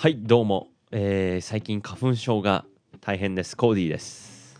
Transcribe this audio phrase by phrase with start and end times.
[0.00, 2.64] はいどうも、えー最近花粉症が
[3.02, 3.54] 大変です。
[3.54, 4.58] コーディーです。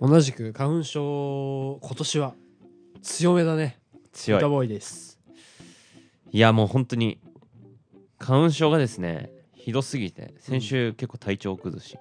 [0.00, 2.34] 同じく花粉症今年は
[3.00, 3.78] 強めだね。
[4.12, 4.40] 強い。
[4.40, 5.20] 歌ボーイです。
[6.32, 7.20] いやもう本当に
[8.18, 11.96] 花粉症がですねひどすぎて先週結構体調崩し、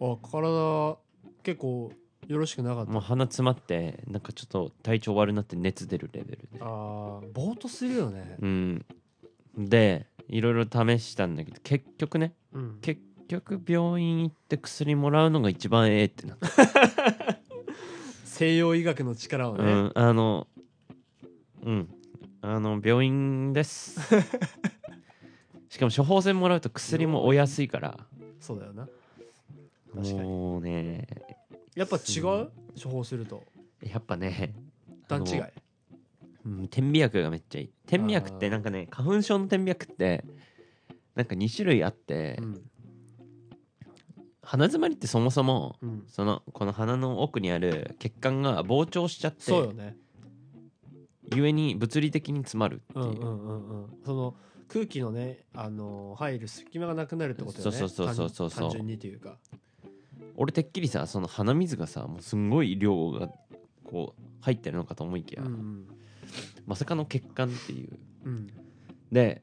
[0.00, 0.98] あ体
[1.44, 1.92] 結構
[2.26, 2.90] よろしくなかった。
[2.90, 6.58] もう鼻詰まってなんかちょっと体調悪なって熱出るレベルで。
[6.60, 8.36] あーぼーっとするよね。
[8.40, 8.84] うん。
[9.56, 12.78] でいろいろ試したんだけど結局ねうん。
[12.80, 16.46] 結局病院行って薬もらうのが一番ええってなって、
[18.24, 20.46] 西洋医学の力をね、うんあの
[21.62, 21.88] うん
[22.42, 23.98] あの病院です。
[25.70, 28.06] しかも処方箋もらうと薬もお安いから。
[28.40, 28.86] そうだよな。
[29.94, 30.22] 確かに。
[30.22, 31.06] もうね
[31.74, 32.50] やっぱ違う？
[32.80, 33.42] 処方すると。
[33.82, 34.54] やっぱね
[35.08, 35.42] 段違い
[36.44, 37.70] うん点鼻薬がめっちゃいい。
[37.86, 40.24] 点鼻薬ってなんかね花粉症の点鼻薬って
[41.14, 42.62] なんか2種類あって、うん。
[44.42, 46.04] 鼻詰まりってそもそもうん。
[46.08, 49.96] そのこの鼻の奥にある血管が膨張しちゃってそうよね。
[51.34, 53.04] ゆえに物理的に詰まるっていう。
[53.04, 53.86] う、んうんうんうん。
[54.04, 54.36] その
[54.68, 57.76] 空気のねあの入る隙間がなくなるってことよね。
[57.76, 59.38] そうそうそうそうそう単単純にというか。
[60.36, 63.28] 俺てっきりさその鼻水がさもうすんごい量が
[63.84, 65.86] こう入ってるのかと思いきや、うん
[66.66, 67.90] まさかの血管っていう。
[68.24, 68.46] うん。
[69.12, 69.42] で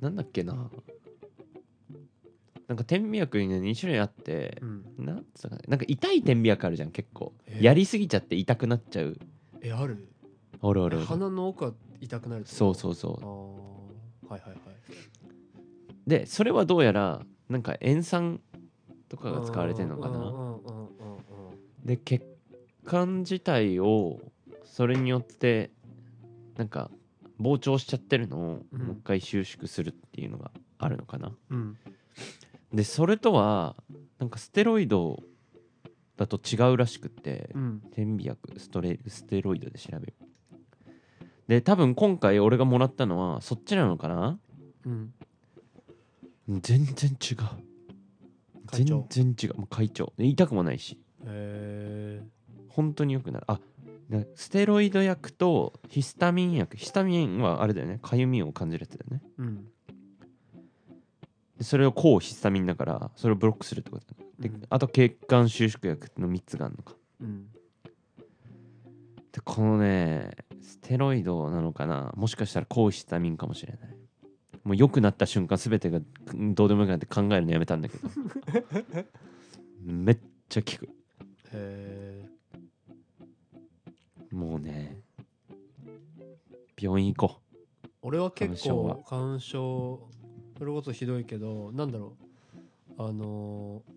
[0.00, 0.70] なんだっけな。
[2.68, 4.84] なんか点鼻薬にね2種類あってう、ん。
[4.98, 7.32] なんつうかねなんか痛い点鼻薬あるじゃん結構。
[7.46, 7.64] えー。
[7.64, 9.16] やりすぎちゃって痛くなっちゃう。
[9.62, 10.08] えある？
[10.62, 12.94] あるある鼻の奥は痛くなるそううそう。
[12.94, 13.18] そ
[14.28, 14.60] うはいはいはい
[16.06, 18.40] でそれはどうやらなんか塩酸
[19.08, 20.56] とかが使われてるのかな。
[21.84, 22.24] で血
[22.84, 24.20] 管自体を
[24.64, 25.70] それによって
[26.60, 26.90] なんか
[27.40, 28.82] 膨張しちゃってるのをうん。
[28.82, 31.78] もう一回収縮するっていうのがあるのかな、うん。
[32.74, 33.76] でそれとは
[34.18, 35.22] なんかステロイド
[36.18, 37.82] だと違うらしくって、うん。
[37.92, 40.14] 点鼻薬ストレステロイドで調べる
[41.48, 44.38] で多分今回俺がもらったのはそっちなのかな？
[44.84, 45.14] うん。
[46.60, 47.38] 全然違う。
[48.72, 49.56] 全然違う。
[49.56, 50.12] もう会長。
[50.18, 50.98] で痛くもないし。
[51.24, 52.22] へ
[52.68, 53.46] 本当によくなる。
[53.48, 53.60] あね
[54.34, 56.76] ステロイド薬とヒスタミン薬。
[56.76, 58.00] ヒスタミンはあれだよね。
[58.02, 59.22] かゆみを感じるやつだよね。
[59.24, 59.64] えうん。
[61.58, 64.26] でそれを抗ヒスタミンだからそれをブロックするってことだね。
[64.40, 64.62] で、うん。
[64.68, 66.94] あと血管収縮薬の3つがあるのか。
[67.20, 67.46] うん。
[69.32, 72.12] でこのねステロイドなのかな。
[72.16, 73.96] もしかしたら抗ヒスタミンかもしれない。
[74.64, 76.00] もう良くなった瞬間全てが
[76.34, 78.08] うんどうでもよくなって考えるのやめたんだけど。
[79.84, 80.84] めっちゃ効く。
[80.84, 80.88] へ
[81.52, 82.09] え
[84.40, 84.96] もうね
[86.80, 87.40] 病院行こ
[88.00, 90.08] 俺は結構花粉症
[90.58, 92.16] それこそひどいけどなんだろ
[92.98, 93.02] う。
[93.02, 93.92] あのー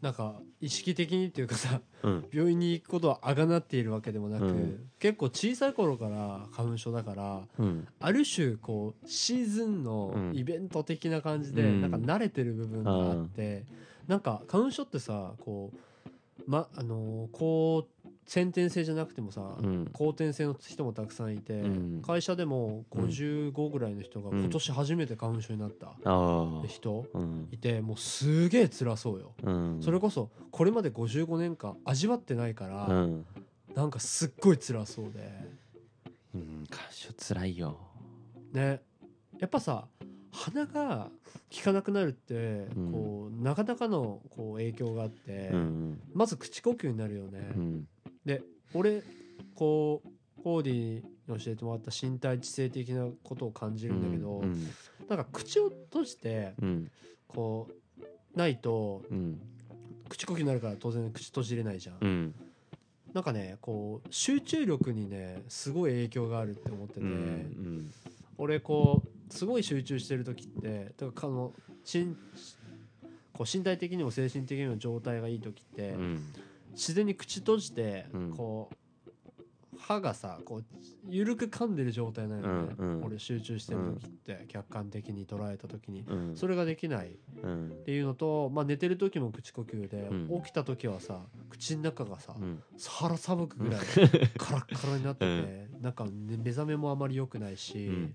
[0.00, 2.26] なんか意識的にっていうかさううん。
[2.32, 4.88] 病院に行くことはあがなっているわけでもなく、うん。
[4.98, 7.86] 結構小さい頃から花粉症だからうん。
[8.00, 10.32] ある種こうシーズンのうん。
[10.34, 11.80] イベント的な感じで、うん。
[11.82, 13.64] なんか慣れてる部分があって、
[14.06, 19.90] なんか花粉症ってさこうまあのーこう先天性じゃなくてもさ、うん。
[19.92, 21.66] 後天性の人もたくさんいて、う
[21.98, 22.02] ん。
[22.02, 25.94] 会社でもうん55ぐらいの人が今年初めて花粉症になった
[26.68, 27.48] 人うん。
[27.50, 29.32] いてもうすげえ辛そうよ。
[29.42, 29.82] うん。
[29.82, 33.26] それこそこれまで55年間味わってないから、うん。
[33.74, 35.60] なんかすっごい辛そうで。
[36.34, 37.78] うん花粉症つらいよ。
[38.52, 38.80] ね。
[39.40, 39.88] やっぱさ
[40.32, 41.10] 鼻が
[41.52, 42.92] 効かなくなるって、うん。
[42.92, 46.00] こうなかなかのこう影響があって、うん。
[46.14, 47.52] まず口呼吸になるよね。
[48.26, 48.42] うんで
[48.74, 49.02] 俺
[49.54, 54.68] こうコーディに教えてもらった身体知性的なことを感じるんだけど、うん
[55.08, 56.90] なんか口を閉じてうん。
[57.26, 59.40] こうないとうん。
[60.08, 61.98] 口呼吸になるから当然口閉じれないじゃん。
[62.00, 62.34] うん。
[63.12, 67.92] なんかねこう集中力にねすごい影響があるって思ってて、うん
[68.38, 71.52] 俺こうすごい集中してる時ってだからあの
[71.84, 72.16] 身
[73.34, 76.32] こう身体的にも精神的にも状態がいい時って、うん
[76.72, 78.30] 自然に口閉じて、うん。
[78.36, 78.76] こう
[79.78, 80.64] 歯がさこう
[81.08, 86.36] 緩く噛んでる状態なのね、俺集中してる時って、客観的に捉えた時に、うん。
[86.36, 87.08] それができない。
[87.08, 87.10] っ
[87.42, 87.82] うん。
[87.84, 90.42] ていうのと、まあ、寝てる時も口呼吸で、うん。
[90.42, 92.62] 起きた時はさ口の中がさ、うん。
[92.88, 93.80] 腹寒くぐらい
[94.38, 98.14] カラッカラになってて、なんか、ね、目覚めもあまり良くないし、うん。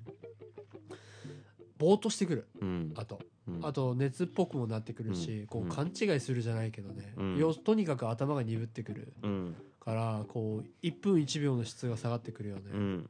[1.77, 2.47] ぼーっとしてくる。
[2.61, 2.93] うん。
[2.95, 3.17] あと。
[3.17, 5.47] うんあと熱っぽくもなってくるし、うん。
[5.47, 7.37] こう勘違いするじゃないけどね、うん。
[7.37, 13.09] よとにかく頭が鈍ってくるうんからこう1分1秒の質が下がってくるよね、うん。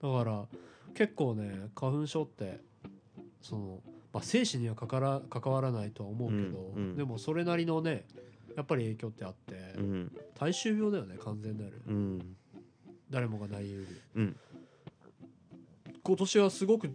[0.00, 0.44] だから
[0.94, 2.60] 結構ね花粉症って
[3.42, 3.80] その
[4.12, 8.04] まあ、生死にはかから関わらないとは思うけど、でもそれなりのね
[8.56, 10.12] やっぱり影響ってあって、うん。
[10.38, 11.82] 大衆病だよね完全なる。
[11.88, 12.36] うん。
[13.10, 14.36] 誰もがなりうるうん。
[16.04, 16.90] 今年はすごく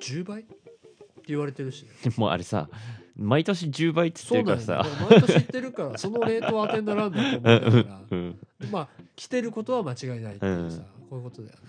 [0.00, 0.44] 10倍
[1.28, 1.84] 言われてるし。
[1.84, 2.68] ね、でもあれさ
[3.16, 4.90] 毎年10倍ってそう言ってるからさ。
[4.90, 8.38] なんだよ毎年言ってるから そのレートは当てにならんだと思うからうん。
[8.70, 11.60] まあ来てることは間違いないっていうさ、こういうことだよね。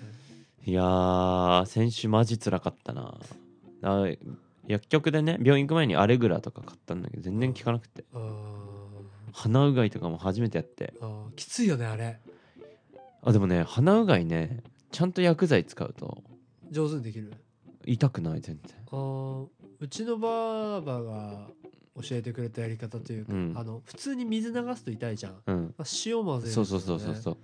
[0.66, 3.18] いやー先週マジ辛かったな。
[3.82, 4.08] あ
[4.68, 8.06] 薬局でね病院行く前にアレグラとか買ったんだけど全然効かなくて。
[9.32, 10.94] 鼻うがいとかも初めてやって。
[11.36, 12.20] きついよねあれ。
[13.24, 14.62] あでもね鼻うがいね
[14.92, 16.24] ちゃんと薬剤使うと
[16.72, 17.34] 上手にできる？
[17.86, 18.76] 痛くない全然。
[18.92, 19.48] あー
[19.80, 21.48] うちのばあばが
[22.02, 23.54] 教えてくれたやり方というか、うん。
[23.56, 25.76] あの普通に水流すと痛いじゃん、まうん。
[25.78, 27.38] あ、塩混ぜるそうそうそうそううそう。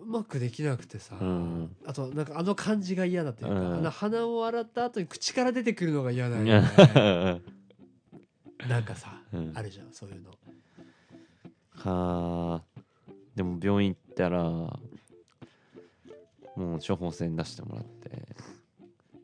[0.00, 1.76] うまくできなくてさ、うん。
[1.84, 3.74] あとなんかあの感じが嫌だっていうか、うん。
[3.74, 6.62] あの鼻を洗った後に口から出てくるのが嫌だようねん。
[8.68, 9.52] なんかさ、うん。
[9.54, 10.30] あるじゃんそういうの。
[11.70, 12.82] はあ。
[13.36, 14.78] でも病院行ったらも
[16.56, 18.10] う処方箋出してもらって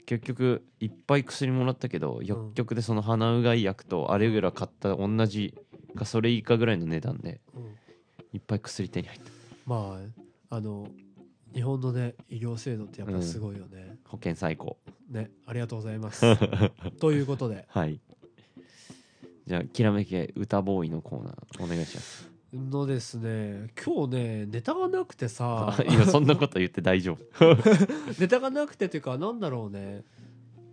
[0.06, 5.54] 結局いっぱい薬もらったけど薬局でその鼻うがい薬とアレグラ買った同じ
[5.94, 7.74] かそれ以下ぐらいの値段でうん。
[8.34, 9.30] いっぱい薬手に入った。
[9.64, 9.96] ま
[10.50, 10.88] ああの
[11.54, 14.76] 日本のね医療制度ってやっぱすごいよね、保険最高。
[15.08, 16.22] ねありがとうございます。
[17.00, 17.64] ということで。
[17.68, 18.00] はい。
[19.46, 25.74] じゃあきらめけ歌ボーイのコーナーお願いしますのですね今日ねネタがなくてさ。
[25.76, 27.56] あいやそんなこと言って大丈夫。
[28.18, 30.04] ネタがなくてっていうかなんだろうね。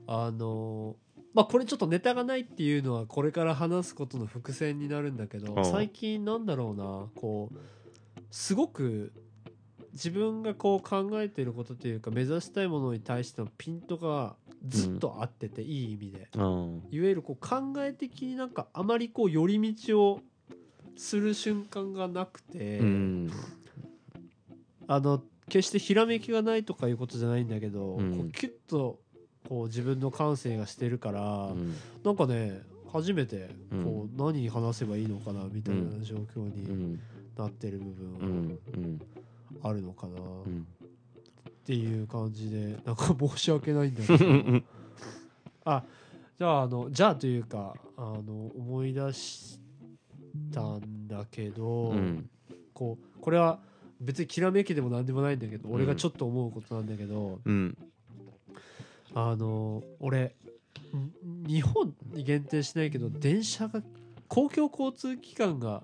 [0.07, 0.95] あの
[1.33, 5.65] まあこれちょっとネタがないっていうのはこれから話すことの伏線になるんだけどうん。
[5.65, 7.07] 最近なんだろうな。
[7.15, 7.57] こう
[8.29, 9.11] すごく
[9.93, 14.35] 自分がこう考えていることというか目指したいものに対してのピントが
[14.67, 16.29] ずっと合ってて、いい意味で。
[16.35, 16.83] うん。
[16.91, 20.21] いわゆるこう考え的になんかあまりこう寄り道を
[20.95, 23.31] する瞬間がなくて、うん。
[24.87, 28.17] あの決してひらめきがないとかいうことじゃないんだけど、うん。
[28.17, 28.99] こうキュッと
[29.47, 31.75] こう自分の感性がしてるから、うん。
[32.03, 32.61] なんかね
[32.91, 33.49] 初めて
[33.83, 36.99] こう何話せばいいのかなみたいな状況うにん。
[37.37, 38.59] なってる部う分ん。
[38.73, 38.97] うん。
[38.97, 40.67] があるのかなっうん。
[41.65, 44.61] ていう感じでなんか申し訳ないんだけど。
[45.63, 45.83] あ
[46.39, 49.59] じゃああのじゃあというかあの思い出し
[50.53, 52.29] たんだけど、うん。
[52.73, 53.59] こうこれは
[53.99, 57.77] 別にきらめきでも何でもないんだけど、俺がちょっと思うことなんだけどうん。
[59.13, 60.35] あの俺
[60.95, 63.81] ん日本に限定しないけど電車が
[64.27, 65.83] 公共交通機関が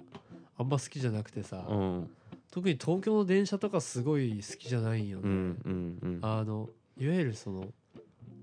[0.58, 2.10] あんま好きじゃなくてさ、うん。
[2.50, 6.20] 特に東京の電車とかすごい好きじゃないんよね、うんうんうん。
[6.22, 7.68] あのいわゆるその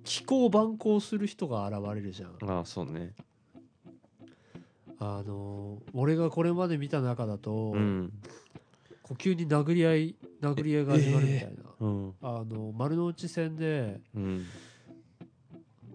[0.05, 2.37] 気候蛮行する人が現れるじゃん。
[2.49, 3.15] ああそうね
[4.99, 8.13] あの俺がこれまで見た中だと、うん。
[9.03, 12.15] こう急に殴り合い殴り合いが始まるみたいな、うん。
[12.23, 14.47] あの丸の内線でうん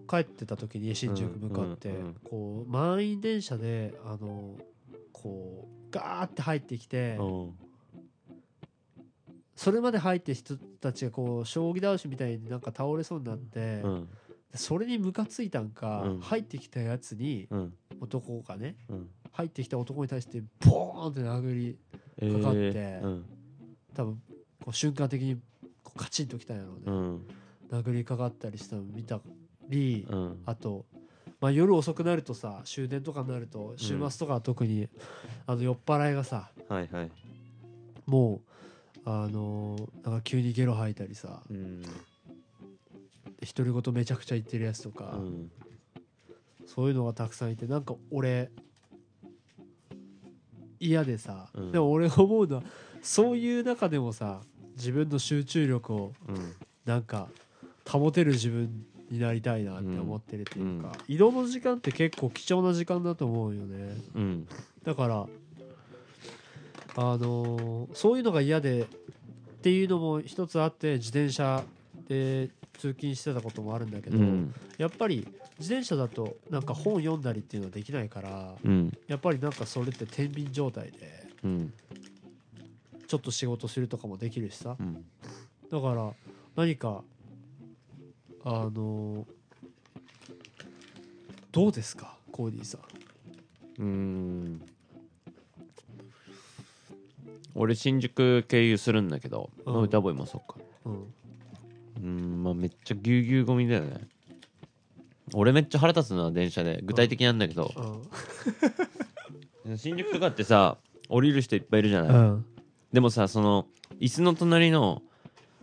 [0.08, 1.92] 帰ってた時に新宿向かって、
[2.24, 4.56] こう満員電車であの
[5.12, 7.54] こうガーって入ってきて、うん。
[9.54, 14.08] それまで入ってる人たちがこう将棋倒しみたいになんか倒れそうになって、うん。
[14.54, 16.20] それにムカついたんか、うん。
[16.20, 19.08] 入ってきたやつにうん男がねうん。
[19.32, 21.78] 入ってきた男に対してボーンって殴り
[22.18, 23.24] えーかかってうん。
[23.94, 24.22] 多分
[24.64, 25.36] こう瞬間的に
[25.82, 27.26] こうカチンときたんやろうね、うん。
[27.70, 29.20] 殴りかかったりしたの見た
[29.68, 30.42] り、うん。
[30.46, 30.84] あと、
[31.40, 34.88] まあ、夜遅くなるとさ終電とかになると週末とかは特に、
[35.46, 37.10] あの酔っ払いがさはいはい。
[38.06, 38.40] も
[39.06, 41.82] うあのーなんか急にゲロ吐いたりさうん。
[43.56, 45.50] 独り言めちゃくちゃ言ってるやつとか、うん
[46.66, 48.50] そういうのがたくさんいてなんか俺
[50.78, 51.72] 嫌でさ、うん。
[51.72, 52.62] でも俺が思うのは
[53.02, 54.40] そういう中でもさ
[54.76, 56.54] 自分の集中力をうん。
[56.86, 57.28] なんか
[57.88, 63.96] 保てる自分になりたいなって思ってるっていうか、移動の時間って結構貴重な時間だと思うよね。
[64.14, 64.48] うん。
[64.82, 65.26] だから
[66.96, 68.86] あのーそういうのが嫌でっ
[69.62, 71.62] ていうのも一つあって自転車
[72.08, 72.48] で
[72.78, 74.54] 通勤してたこともあるんだけど、うん。
[74.78, 75.28] やっぱり
[75.60, 78.92] 自転車だとなんか本読んだりっていうのはできないからうん。
[79.06, 81.72] やっぱりなんかそれって天秤状態でうん。
[83.06, 84.76] ちょっと仕事するとかもできるしさ。
[84.80, 85.04] うん。
[85.70, 86.10] だから
[86.56, 87.02] 何か
[88.42, 89.26] あの
[91.52, 92.16] どうですか？
[92.32, 93.82] コーディさん。
[93.82, 94.62] うん。
[97.54, 99.74] 俺新宿経由するんだけど、うん。
[100.16, 100.58] もそうか。
[100.86, 101.14] うん。
[102.02, 104.08] うんまあめっちゃぎゅうぎゅうゴミだよね
[105.34, 106.80] 俺めっちゃ腹立つのは電車で。
[106.82, 107.72] 具体的なんだけど、
[109.66, 109.78] うん。
[109.78, 112.44] 新宿とかってさ降りる人いっぱいいるじゃない、うん。
[112.92, 113.66] でもさその
[114.00, 115.02] 椅子の隣の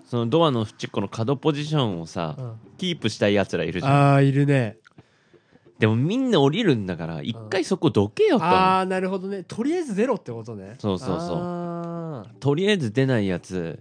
[0.05, 2.53] そのドアの縁っこの角ポジションをさ、うん。
[2.77, 3.93] キープしたいやつらいるじゃん。
[3.93, 4.77] ああいるね。
[5.79, 9.43] でもみんな降りるんだから一回そこどけよと思う、ああなるほどね。
[9.43, 10.75] とりあえず出ろってことね。
[10.79, 11.37] そうそうそう。
[11.37, 12.39] あー。
[12.39, 13.79] とりあえず出ないやつ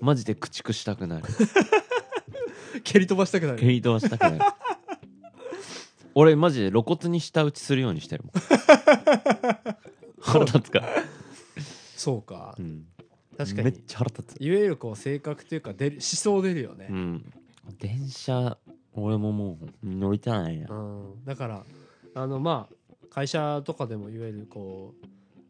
[0.00, 1.24] マジで駆逐したくなる。
[2.82, 3.58] 蹴り飛ばしたくなる。
[3.58, 4.38] 蹴り飛ばしたくなる
[6.14, 8.32] 俺マジで露骨に舌打ちするようにしてるもん。
[10.20, 10.80] 腹立つか。
[10.80, 10.88] ら、
[11.96, 12.54] そうか。
[12.58, 12.86] うん、
[13.36, 13.64] 確かに。
[13.64, 14.42] めっちゃ腹立つ。
[14.42, 17.32] いわゆるこう性格というか出る思想出るよね、うん。
[17.78, 18.56] 電車
[18.94, 20.68] 俺ももう乗りたないな。
[20.70, 21.64] うん、だから
[22.14, 25.06] あのまあ会社とかでもいわゆるこう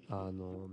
[0.09, 0.68] あの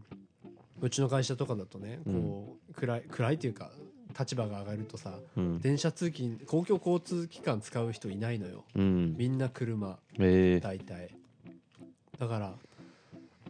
[0.80, 3.72] うちの会社とかだとねこう、暗い暗いというか
[4.18, 8.64] 立場が上がるとさうん、電車通勤公共交通機関使う人いないのよ。
[8.76, 9.98] うん、みんな車。
[10.20, 11.16] えー、大体。
[12.20, 12.54] だから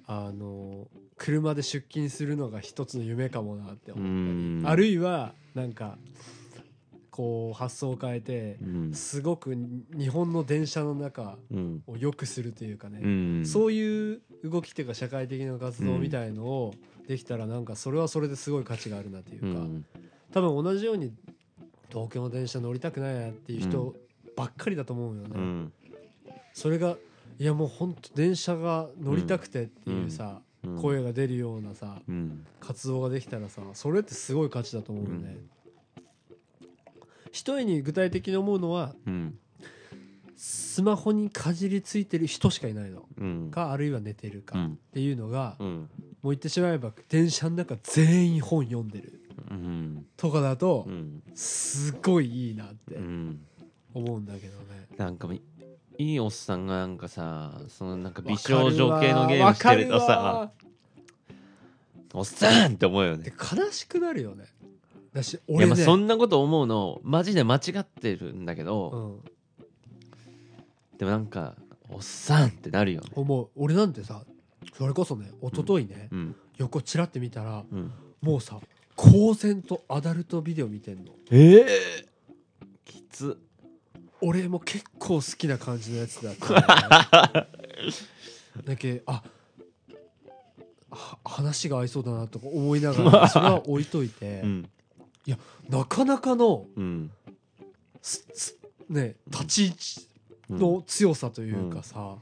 [0.07, 0.87] あの
[1.17, 4.59] 車で出勤するのが一つの夢かもなってう思ったん。
[4.61, 5.97] りあるいはなんか
[7.09, 8.93] こう発想を変えてうん。
[8.93, 11.83] すごく日本の電車の中うん。
[11.87, 13.45] を良くするというかね、うん。
[13.45, 16.73] そういう動きっていうか社会的な活動みたいのを
[17.07, 19.85] できたらなんかそれはそれですごい価値があるなっていうか、うん
[20.31, 21.13] 多分同じように
[21.89, 23.95] 東京の電車乗りたくないなっていう人
[24.35, 25.29] ばっかりだと思うよね。
[25.35, 25.73] うん。
[26.53, 26.97] それが
[27.37, 30.81] いやもう本当電車が乗りたくてっていうさ、うん。
[30.81, 32.45] 声が出るようなさうん。
[32.59, 35.37] 活動ができたらさそれってすごい価値だと思うよね。
[37.31, 39.37] 一重に具体的に思うのはうん。
[40.37, 43.05] スマホにかじりついてる人しかいないの。
[43.17, 43.51] うん。
[43.51, 44.79] かあるいは寝てるかっうん。
[44.93, 45.67] ていうのが、うん。
[46.23, 49.13] もう言ってしまえば電車の中全員本読んでる。
[49.13, 49.20] うん
[50.17, 53.41] とかだとうんすごいいいなってうん
[53.93, 54.87] 思うんだけどね。
[54.97, 55.41] なんかい
[55.97, 60.51] いいおっさんがなんかさそのなんか美少女系のゲームしてるとさわ
[62.13, 64.45] おっさんって思うよでね悲しくなるよね。
[65.13, 69.21] だし俺ねまあそんなこと思うのマジで間違ってるんだけど、
[70.91, 71.55] うん、でもなんか
[71.89, 73.09] おっさんってなるよね。
[73.15, 73.49] 思う。
[73.55, 74.23] 俺なんてさ
[74.73, 76.35] それこそね一昨日ね、うん。
[76.57, 77.91] 横ちらって見たらうん。
[78.21, 78.59] もうさ
[78.95, 81.13] 公然とアダルトビデオ見てんの？
[81.31, 82.05] ええ
[82.85, 83.37] きつ。
[84.21, 87.47] 俺も結構好きな感じのやつだった、
[88.55, 89.23] ね、だけあ
[90.91, 94.69] は話が合いそうだなとか思いながら それは置いといて、うん。
[95.69, 97.11] なかなかのうん。
[98.01, 98.57] すす
[98.89, 100.07] ね立ち位置
[100.49, 102.17] うんの強さというかさ、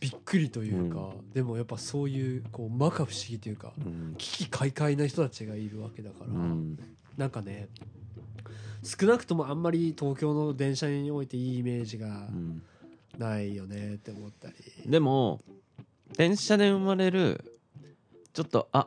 [0.00, 4.14] びっくりというか、でもやっぱそういうこう摩訶不思議というかうん。
[4.16, 6.78] 危機快快な人たちがいるわけだから、うん。
[7.16, 7.68] なんかね
[8.82, 12.62] 少なくともあんまり東京の電車においていいイメージがうん。
[13.18, 14.54] ないよねって思ったり、
[14.86, 15.42] でも
[16.16, 17.58] 電車で生まれる
[18.32, 18.86] ちょっとあ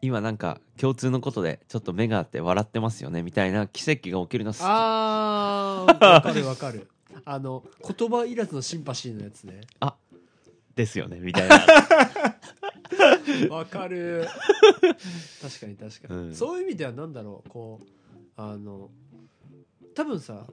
[0.00, 4.62] 今なんか共通のことでちょっと目があって笑ってますよねみたいな奇跡が起きるの好き。
[4.62, 6.88] あーわかるわかる。
[7.26, 9.60] あの言葉いらずのシンパシーのやつね
[10.74, 11.56] ですよねみたいな。
[13.50, 14.26] わかる。
[15.42, 16.34] 確かに確かに、うん。
[16.34, 17.86] そういう意味ではなんだろうこう
[18.36, 18.90] あの
[19.94, 20.46] 多分さ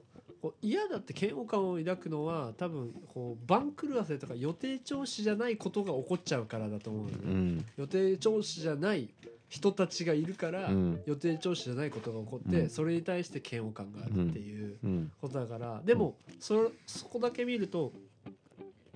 [0.62, 7.66] 嫌だって嫌悪感を抱くのは多分こう番狂わせとか予定調子じゃないことが起こっちゃうからだと思うのね、うん。
[7.76, 9.10] 予定調子じゃない
[9.48, 11.02] 人たちがいるから、うん。
[11.04, 12.70] 予定調子じゃないことが起こって、うん。
[12.70, 15.12] それに対して嫌悪感があるっていううん。
[15.20, 17.92] ことだから、でもそそこだけ見ると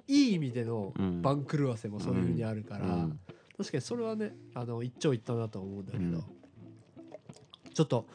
[0.07, 1.23] いい意味でのうん。
[1.23, 3.21] 番狂わせもそういうふうにあるから、うん。
[3.57, 6.25] 確かにそれはねあの一長一短だと思うんだけど、うん。
[7.73, 8.07] ちょっと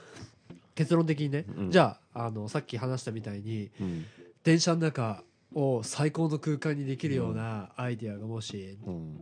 [0.75, 1.71] 結論的にね、うん。
[1.71, 4.05] じゃああのさっき話したみたいにうん。
[4.43, 9.21] 電車の中を最高の空間にできるようなアイディアがもしうん。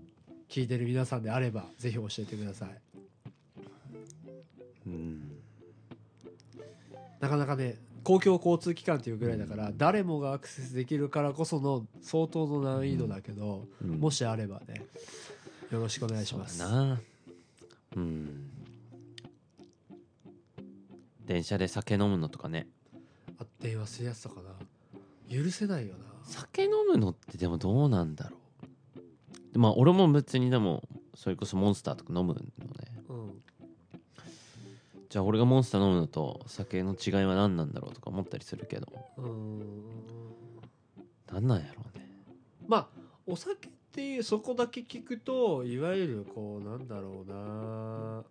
[0.50, 2.70] 聞いてる皆さんであればぜひ教えてください。
[4.88, 5.32] うん。
[7.20, 7.76] なかなかね
[8.08, 14.00] 公共交通機関っていうぐらいだから誰もがアクセスできるからこその相当の難易度だけど、うん。
[14.00, 14.82] もしあればね
[15.70, 16.60] よろしくお願いします。
[16.60, 17.02] そうだな。
[17.98, 18.50] うん。
[21.26, 22.70] 電車で酒飲むのとかね。
[23.42, 24.52] あ電話するやつとかな。
[25.30, 26.06] 許せないよな。
[26.24, 28.38] 酒飲むのってでもどうなんだろ
[29.50, 29.52] う。
[29.52, 32.46] でまあ俺も別にでもそれこそモンスターとか飲むのね。
[33.10, 33.44] うん
[35.10, 38.88] じゃあ俺がモンスター飲むのと酒の違いは何なんだろうとか思ったりするけど。
[39.18, 39.62] うーん。
[41.32, 42.10] 何なんやろうね。
[42.68, 42.88] まあ
[43.26, 48.24] お酒っていうそこだけ聞くといわゆるこうなんだろうな。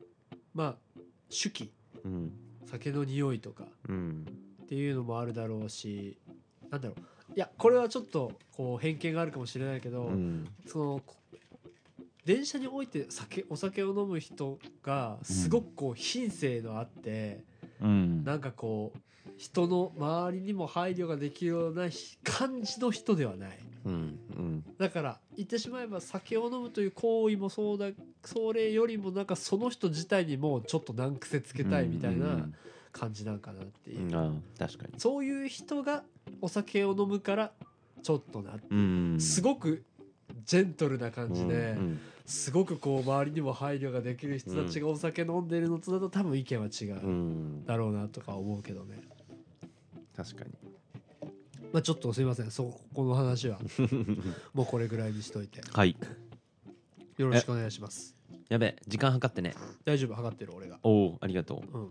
[0.55, 1.73] まあ手記。
[2.05, 2.33] うん
[2.67, 3.65] 酒の匂いとか。
[3.89, 4.27] うん。
[4.63, 6.19] っていうのもあるだろうし。
[6.71, 7.33] なんだろう。
[7.35, 10.47] いやこれはちょっとこう偏見があるかもしれないけど、うん。
[10.67, 11.17] そのこ
[12.27, 17.45] 電車において酒お酒を飲む人がすごくこう品性のあって、
[17.81, 18.25] うん。
[18.25, 18.99] なんかこう
[19.39, 21.89] 人の周りにも配慮ができるような
[22.25, 23.59] 感じの人ではない。
[23.85, 24.65] うんうん。
[24.77, 27.91] だから言ってしまえば酒を飲むという行為もそうだ
[28.25, 32.49] それよりもなんかその人自体にもちょっと難癖つけたいみたいな
[32.91, 34.99] 感じなんかなっていう、うんあ確かに。
[34.99, 36.03] そういう人が
[36.41, 37.53] お酒を飲むから
[38.03, 39.17] ちょっとなうん。
[39.21, 39.85] すごく
[40.47, 47.65] ジェントルな感じで、うんすごくこう周りにも配慮ができる人たちがお酒飲んでるのとだと多分意見は違ううん。
[47.65, 49.01] だろうなとか思うけどね、
[50.17, 50.51] 確かに。
[51.73, 52.51] まあちょっとすいません。
[52.51, 53.61] そこの話は。
[54.55, 55.61] もうこれぐらいにしといて。
[55.71, 55.97] はい。
[57.17, 58.17] よろしくお願いします。
[58.49, 59.55] やべ時間計ってね。
[59.85, 60.81] 大丈夫測ってる俺が。
[60.83, 61.79] おおありがとう。
[61.79, 61.91] うん。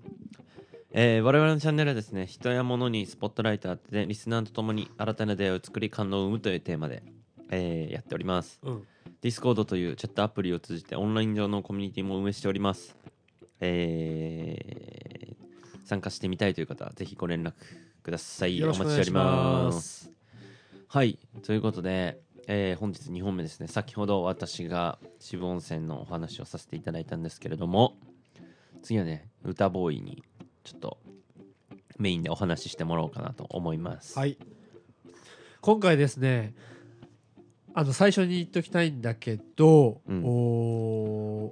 [0.91, 7.03] えー我々のチャンネルはですね人や物にスポットライトを当ててリスナーと共に新たな出会いを作り感動を生むというテーマで、
[7.51, 8.59] えーやっております。
[8.63, 8.87] うん。
[9.21, 12.95] Discord というチャットアプリを通じてオンライン上のコミュニティも運営しております。
[13.61, 15.35] えー
[15.85, 17.53] 参加してみたいという方はぜひご連絡
[18.01, 18.57] ください。
[18.57, 20.11] よろしくお願いします。
[20.87, 21.19] はい。
[21.43, 23.67] ということで、えー本日2本目ですね。
[23.67, 27.97] 先ほど私が渋温泉のお話をさせていただいたんですけれども
[28.81, 30.23] 次はね歌ボーイに
[30.63, 30.97] ちょっと
[31.99, 34.17] メインでお話ししてもらおうかなと思います。
[34.17, 34.39] はい。
[35.61, 36.55] 今回ですね
[37.77, 41.51] あの最初に言っときたいんだけど、うん。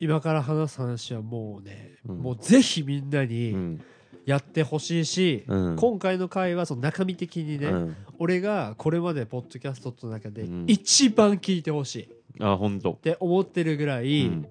[0.00, 2.18] 今から話す話はもうね、うん。
[2.18, 3.80] もうぜひみんなうにん。
[4.26, 5.76] やってほしいし、うん。
[5.76, 7.96] 今回の回はその中身的にね、うん。
[8.18, 10.64] 俺がこれまでポッドキャストの中でうん。
[10.66, 12.02] 一番聞いてほしい。
[12.02, 12.06] っ
[12.40, 12.94] あ本当。
[12.94, 14.46] て思ってるぐらい、うん。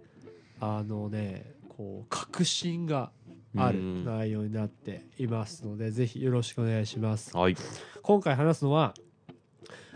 [0.61, 3.11] あのねこう確信が
[3.57, 7.35] あるうん内容になっていますので、ぜひよろしくお願いします。
[7.35, 7.55] はい。
[8.01, 8.93] 今回話すのは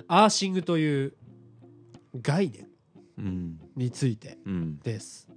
[0.08, 1.14] アーシングという
[2.22, 2.68] 概念
[3.18, 4.80] うんについてうん。
[4.80, 5.28] です。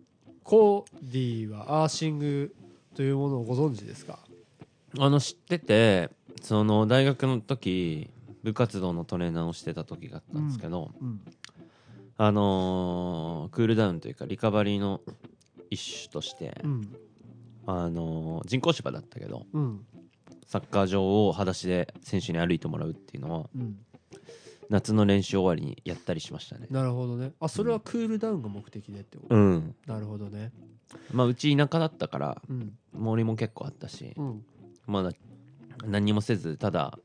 [0.42, 2.55] コーディはアーシング
[2.94, 4.18] というものをご存知ですか？
[4.99, 6.11] あの知ってて
[6.42, 8.11] その大学の時
[8.42, 11.20] 部活動のトレーナーをしてた時があったんですけど、うん。
[12.16, 15.01] あのークールダウンというかリカバリーの
[15.70, 16.96] 一種として、うん。
[17.66, 19.87] あのー人工芝だったけどうん。
[20.46, 23.79] サッカー場を裸足で選手に歩いてもらうっていうのはうん
[24.71, 26.69] 夏の練習終わりにやったりしましたね。
[26.71, 27.33] なるほどね。
[27.41, 29.75] あそれはクールダウンが目的でってこと、うん。
[29.87, 30.53] なるほどね。
[31.13, 32.73] まあうち田舎だったからうん。
[32.93, 34.45] 森も結構あったしうん。
[34.87, 35.11] まだ
[35.85, 36.99] 何にもせずただ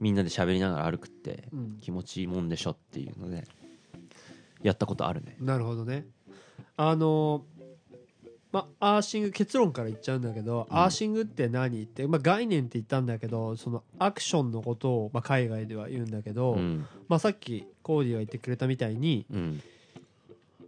[0.00, 1.78] みんなで喋りながら歩くってうん。
[1.80, 3.48] 気持ちいいもんでしょっていうので
[4.62, 5.36] やったことあるね。
[5.40, 6.06] なるほどね。
[6.76, 7.44] あの
[8.52, 10.76] まアーシング結論から言っちゃうんだけど、うん。
[10.76, 16.86] アーシングって何って、まあ、概念って言ったんだけどそのアクションのことを、まあ、海外では言うんだけど、うん。
[17.08, 19.62] まあ、さっきコーディが言ってくれたみたいにうん。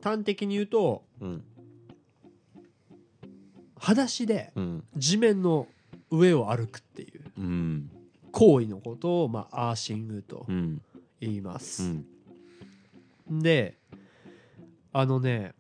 [0.03, 1.45] 端的に言うとうん。
[3.79, 4.85] 裸足でうん。
[4.97, 5.67] 地面の
[6.11, 7.91] 上を歩くっていううん。
[8.31, 10.81] 行為のことを、まあ、アーシングとうん。
[11.21, 11.83] 言いまうす。
[11.83, 12.05] ん。
[13.31, 13.77] で
[14.93, 15.55] あのね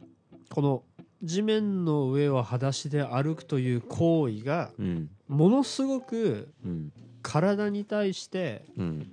[0.51, 0.83] この
[1.23, 5.11] 地面の上を裸足で歩くという行為がうん。
[5.29, 6.93] ものすごくうん。
[7.23, 9.13] 体に対してうん。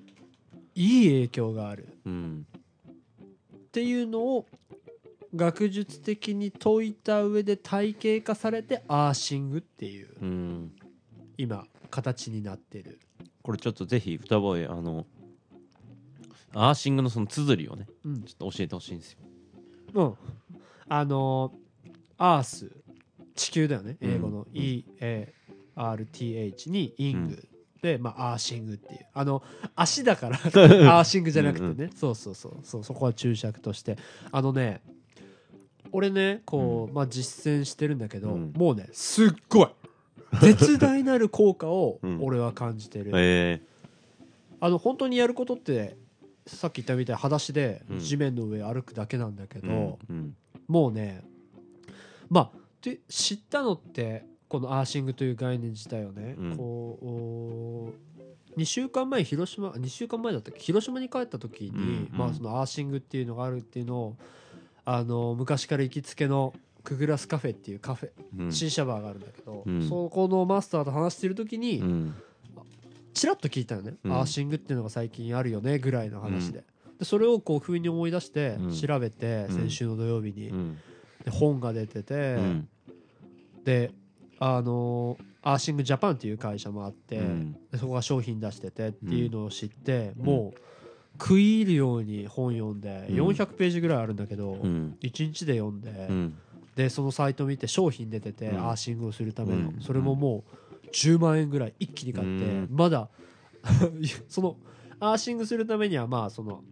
[0.75, 1.89] いい影響がある。
[2.05, 2.45] うん。
[3.55, 4.45] っていうのを
[5.35, 10.71] 学術的に説いた上で体系化されてアーシングっていううん。
[11.37, 12.99] 今形になってる、
[13.43, 15.05] これちょっとぜひ歌声あの
[16.53, 18.23] アーシングのその綴りをねうん。
[18.23, 19.19] ちょっと教えてほしいんですよ。
[19.93, 20.13] うん、
[20.87, 21.53] あの
[22.19, 22.71] アース
[23.35, 23.97] 地球だよね。
[23.99, 24.11] うん。
[24.11, 24.41] 英語の。
[24.41, 24.53] うん。
[24.53, 27.49] EARTH にイング、
[27.81, 29.07] で、まあ、アーシングっていう。
[29.13, 29.41] あの
[29.75, 30.35] 足だから。
[30.35, 31.85] アーシングじゃなくてね。
[31.85, 32.57] うんそうそうそう。
[32.63, 33.97] そうそこは注釈として。
[34.31, 34.81] あのね
[35.91, 38.53] 俺ねこう、まあ、実践してるんだけど、うん。
[38.53, 39.67] もうねすっごい。
[40.41, 42.19] 絶大なる効果をうん。
[42.21, 43.61] 俺は感じてる、え
[44.59, 45.97] あの本当にやることって
[46.45, 47.99] さっき言ったみたいに裸足でうん。
[47.99, 50.35] 地面の上歩くだけなんだけえど、うん。
[50.67, 51.23] もうね
[52.29, 56.57] まあで知ったのってこのアーシングという概念自体をね、うん。
[56.57, 57.93] こ
[58.55, 60.59] う2週間前広島2週間前だったっけ？
[60.59, 64.17] 広島に帰った時に、うんまあ、そのアーシングっていうのがあるっていうのを
[64.85, 68.51] あの昔から行きつけのクグラスカフェっていうカフェ、うん。
[68.51, 69.87] シーシャバーがあるんだけど、うん。
[69.87, 72.15] そこのマスターと話してる時に、うん。
[73.13, 74.13] ちらっと聞いたよね、うん。
[74.13, 76.63] アーシングっていうのが最近あるよねぐらいの話で,、
[76.97, 78.73] でそれをこう不意に思い出してうん。
[78.73, 79.55] 調べて、うん。
[79.55, 80.77] 先週の土曜日に、うん
[81.29, 82.69] で本が出てて、うん。
[83.63, 83.91] で
[84.39, 87.53] あのアーシングジャパンっていう会社もあって、うん。
[87.71, 90.59] でそこが商品出しててっていうのを知って、もう
[91.21, 93.15] 食い入るように本読んで、うん。
[93.15, 94.97] 400ページぐらいあるんだけど、うん。
[95.01, 96.37] 1日で読んで、うん。
[96.75, 98.69] でそのサイト見て商品出てて、うん。
[98.69, 99.81] アーシングをするための、うん。
[99.81, 100.43] それもも
[100.83, 102.67] う10万円ぐらい一気に買って、うん。
[102.71, 103.09] まだ
[104.27, 104.57] その
[104.99, 106.63] アーシングするためにはまあその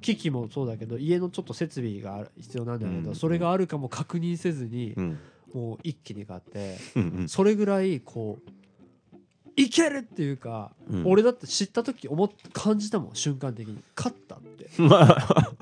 [0.00, 5.18] 機器もそうだけど家のちょっと設備が必要なんだけど、うんそれがあるかも確認せずにうん。
[5.54, 8.50] もう一気に買ってうんそれぐらいこう
[9.56, 11.02] いけるっていうか、うん。
[11.04, 13.82] 俺だって知った時思っ感じたもん瞬間的に。
[13.96, 14.70] 勝ったって。
[14.80, 15.52] まあ。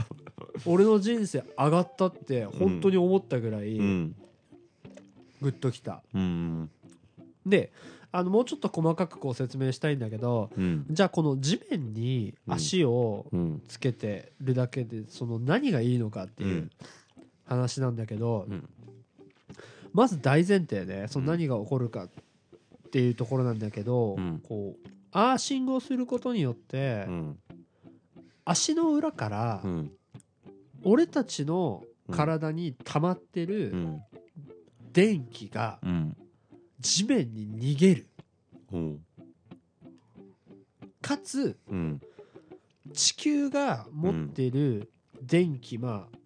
[0.67, 4.17] 俺の人生上がったって本当に思ったぐらいうん。
[5.41, 6.03] グッときた。
[6.15, 6.71] うん。
[7.47, 7.73] で
[8.13, 10.87] あのもうちょっと細かくこう説明したいんだけどうん。
[10.91, 13.63] じゃあこの地面に足をうん。
[13.69, 16.71] つけてるだけでその何がいいのかっていう
[17.47, 18.69] 話なんだけど、うん。
[19.93, 22.09] まず大前提ねその何が起こるかっ
[22.91, 24.43] ていうところなんだけど、うん。
[24.47, 27.39] こうアーシングをすることによって、うん。
[28.45, 29.93] 足の裏からうん。
[30.85, 34.03] 俺たちの体に溜まってうるん。
[34.93, 36.17] 電気がうん
[36.87, 38.07] 地面に逃げる。
[38.73, 38.79] う。
[38.79, 39.01] ん
[41.03, 42.01] かつうん。
[42.93, 46.17] 地球が持ってる電気、まあ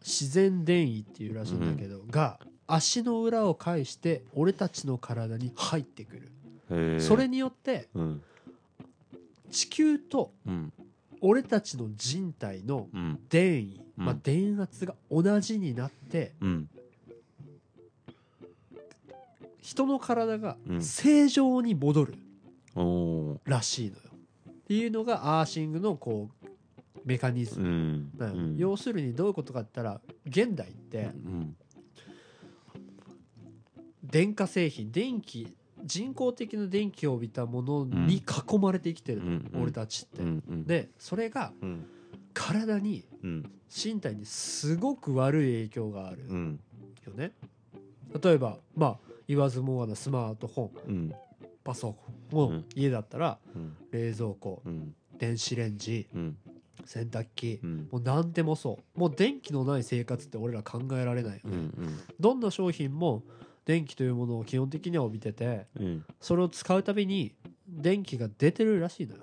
[0.00, 6.30] 自然電位っていうらしいんだけど、が足の裏を介して俺たちの体に入ってく
[6.68, 8.22] る、それによってうん。
[9.50, 10.72] 地球とうん。
[11.20, 13.18] 俺たちの人体のうん。
[13.28, 14.04] 電位、うん。
[14.04, 16.68] まあ、電圧が同じになってうん
[19.64, 20.82] 人の体がうん。
[20.82, 22.14] 正常に戻る
[23.46, 24.02] らしいのよ。
[24.50, 26.48] っていうのがアーシングのこう
[27.06, 28.56] メカニズうムうん。
[28.58, 31.56] 要するにどういうことかって言ったら現代ってうん。
[34.02, 39.50] 電化製品電気人工的な電気を帯びたものに囲まれて生きてるの、うん。
[39.62, 40.22] 俺たちって。
[40.22, 40.66] うんうん。
[40.66, 41.86] でそれがうん。
[42.34, 43.50] 体にうん。
[43.74, 46.60] 身体にすごく悪い影響があるうん。
[47.06, 47.32] よね。
[48.22, 51.12] 例えばまあ言わずもがなスマートフォンうん。
[51.62, 51.94] パソ
[52.30, 52.64] コンをうん。
[52.74, 53.76] 家だったらうん。
[53.90, 54.94] 冷蔵庫うん。
[55.18, 56.36] 電子レンジうん。
[56.84, 57.88] 洗濯機うん。
[57.90, 58.98] もう何でもそう。
[58.98, 63.22] もう電気のない生活って俺ら考えられないよね、うんどんな商品も
[63.64, 66.04] 電気というものを基本的には帯びててうん。
[66.20, 67.34] それを使うたびに
[67.66, 69.22] 電気が出てるらしいのよ。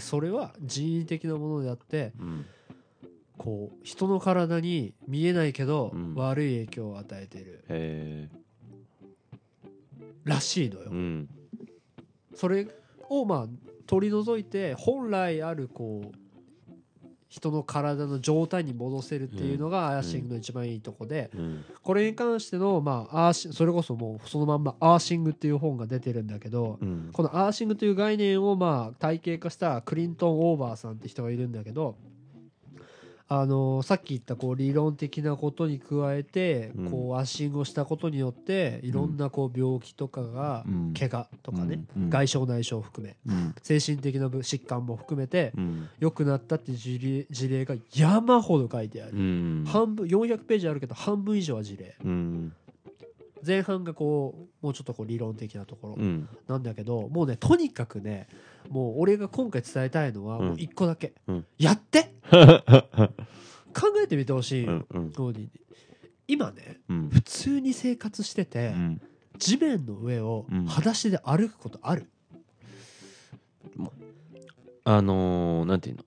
[0.00, 2.46] それは人為的なものであってうん。
[3.36, 6.14] こう人の体に見えないけどうん。
[6.16, 7.64] 悪い影響を与えてる。
[7.68, 8.43] へえ
[10.24, 11.28] らしいのよ、うん。
[12.34, 12.66] それ
[13.08, 13.48] をまあ
[13.86, 16.16] 取り除いて本来あるこう
[17.28, 21.64] 人の体の状態に戻せるっていうのがアーシングの一番いいとこで、うん。
[21.82, 27.10] これに関しての、まあ、アーシそれこそもうそのまんまアーシングっていう本が出てるんだけど、うん。
[27.12, 31.96] このアーシングという概念をまあ体系化したクリントン・オーバーさんって人がいるんだけど、
[33.26, 36.90] あのさっき言ったこう理論的なことに加えて、うん。
[36.90, 40.94] こうアーシングをしたことによっていろんなこう病気とかが、うん。
[40.98, 42.10] 怪我とかね、うん。
[42.10, 43.54] 外傷内傷を含めうん。
[43.62, 45.88] 精神的な疾患も含めてうん。
[45.98, 49.12] 良くなったって事例事例が山ほど書いてある。
[49.14, 49.64] うん。
[49.66, 51.96] 半分400ページあるけど半分以上は事例。
[52.04, 52.52] うん
[53.46, 56.28] 前半がこうもうちょっとこう理論的なところうん。
[56.48, 58.28] なんだけど、もうねとにかくね
[58.70, 60.46] もう俺が今回伝えたいのはうん。
[60.48, 61.46] もう一個だけ、うん。
[61.58, 62.14] やって！
[62.30, 65.12] 考えてみてほしい、うんうん。
[66.28, 67.08] 今ねうん。
[67.10, 69.00] 普通に生活してて、うん。
[69.38, 70.64] 地面の上をうん。
[70.66, 72.08] 裸足で歩くことある、
[74.84, 76.04] あのーなんていうの？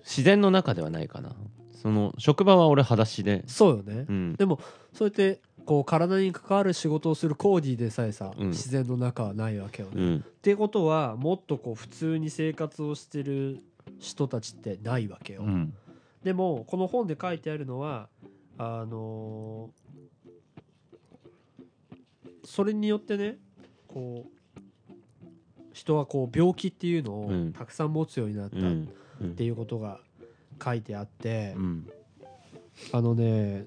[0.00, 1.34] 自然の中ではないかな。
[1.82, 3.44] その職場は俺裸足で。
[3.46, 4.34] そうよね、うん。
[4.36, 4.60] でも
[4.92, 8.48] そうやってこう体に関わる仕事をするコーディでさえさ、うん。
[8.50, 10.16] 自然の中はないわけよね、うん。
[10.18, 13.62] ってことはもっとこう普通に生活をしてる
[13.98, 15.74] 人たちってないわけよ、うん。
[16.22, 18.08] でもこの本で書いてあるのは
[18.56, 19.86] あのー
[22.48, 23.38] それによってね
[23.88, 24.54] こう
[25.72, 27.52] 人はこう病気っていうのをうん。
[27.52, 29.98] たくさん持つようになったっていうことが
[30.64, 31.90] 書いてあって、うん。
[32.92, 33.66] あのね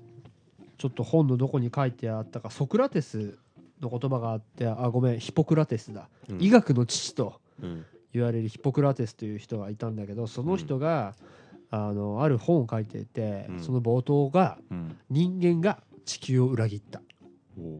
[0.79, 3.37] ちょっと本のどこに書いてあったかソクラテス
[3.81, 6.41] の言葉があってあごめんヒポクラテスだ、うん。
[6.41, 7.85] 医学の父とうん。
[8.11, 11.13] 言われるヒポクラテスという人がいたんだけどその人が、
[11.69, 13.59] あのある本を書いていて、うん。
[13.59, 17.01] その冒頭がうん「人間が地球を裏切った」っ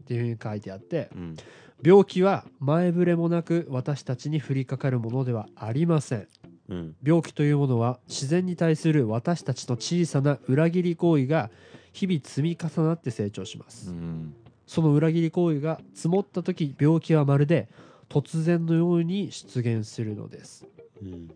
[0.04, 1.36] ていうふうに書いてあってうん。
[1.82, 6.28] 病気は前触れもなく私たちに降りかかるものではありません。
[6.68, 6.96] うん。
[7.02, 11.50] 病気というものは自然に対する私たちの小さな裏切り行為が
[11.92, 14.34] 日々積み重なって成長します、うん。
[14.66, 17.68] その裏切り行為が積もった時病気はまるで
[18.08, 20.66] 突然のように出現するのです。
[21.02, 21.30] うん。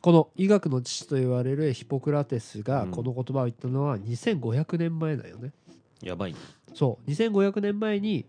[0.00, 2.90] この医学の父と言われるヒポクラテスがうん。
[2.90, 5.52] この言葉を言ったのは2500年前だよね、
[6.02, 6.38] やばいね。
[6.74, 7.10] そう。
[7.10, 8.26] 2500年前に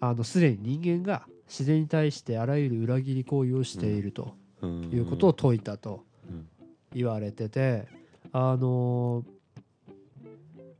[0.00, 4.90] あのすでに人間が自然に対してあらゆる裏切り行為をしているとうん。
[4.92, 6.48] いうことを説いたとうん。
[6.94, 7.86] 言われてて
[8.32, 9.37] あのー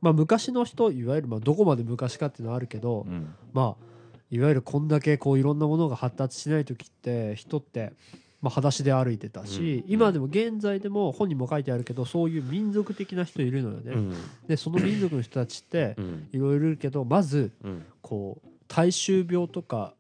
[0.01, 3.35] まあ昔の人いわゆるまあどこまで昔かっていうのはあるけどうん。
[3.53, 3.85] まあ
[4.31, 7.93] いわゆるこんだけこういろんなものが発達しない時って人って
[8.41, 9.93] まあ裸足で歩いてたし、うん。
[9.93, 13.93] 今でも現在でも本にも書いてあるけどそういう民族的な人いるのよね。
[13.93, 14.15] うん。
[14.47, 16.29] でその民族の人たちってうん。
[16.33, 17.85] いろいろいるけどまずうん。
[18.03, 19.95] こう大衆病とか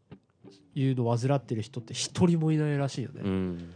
[0.75, 3.23] いうのを患ってる人って一人もいないらしいよね。
[3.25, 3.75] うん。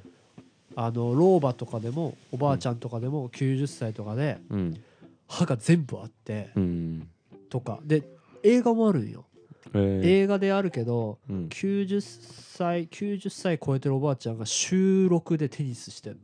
[0.76, 4.82] あの老婆とかでもおばあちゃんとかでも90歳とかでうん
[5.32, 7.08] 歯が全部あってうん。
[7.48, 7.80] とか。
[7.82, 8.02] で
[8.42, 9.24] 映画もあるんよ。
[9.72, 10.02] えー。
[10.04, 11.48] 映画であるけどうん。
[11.48, 16.18] 90歳90歳超えてるおばあちゃんが週6でテニスしてんの。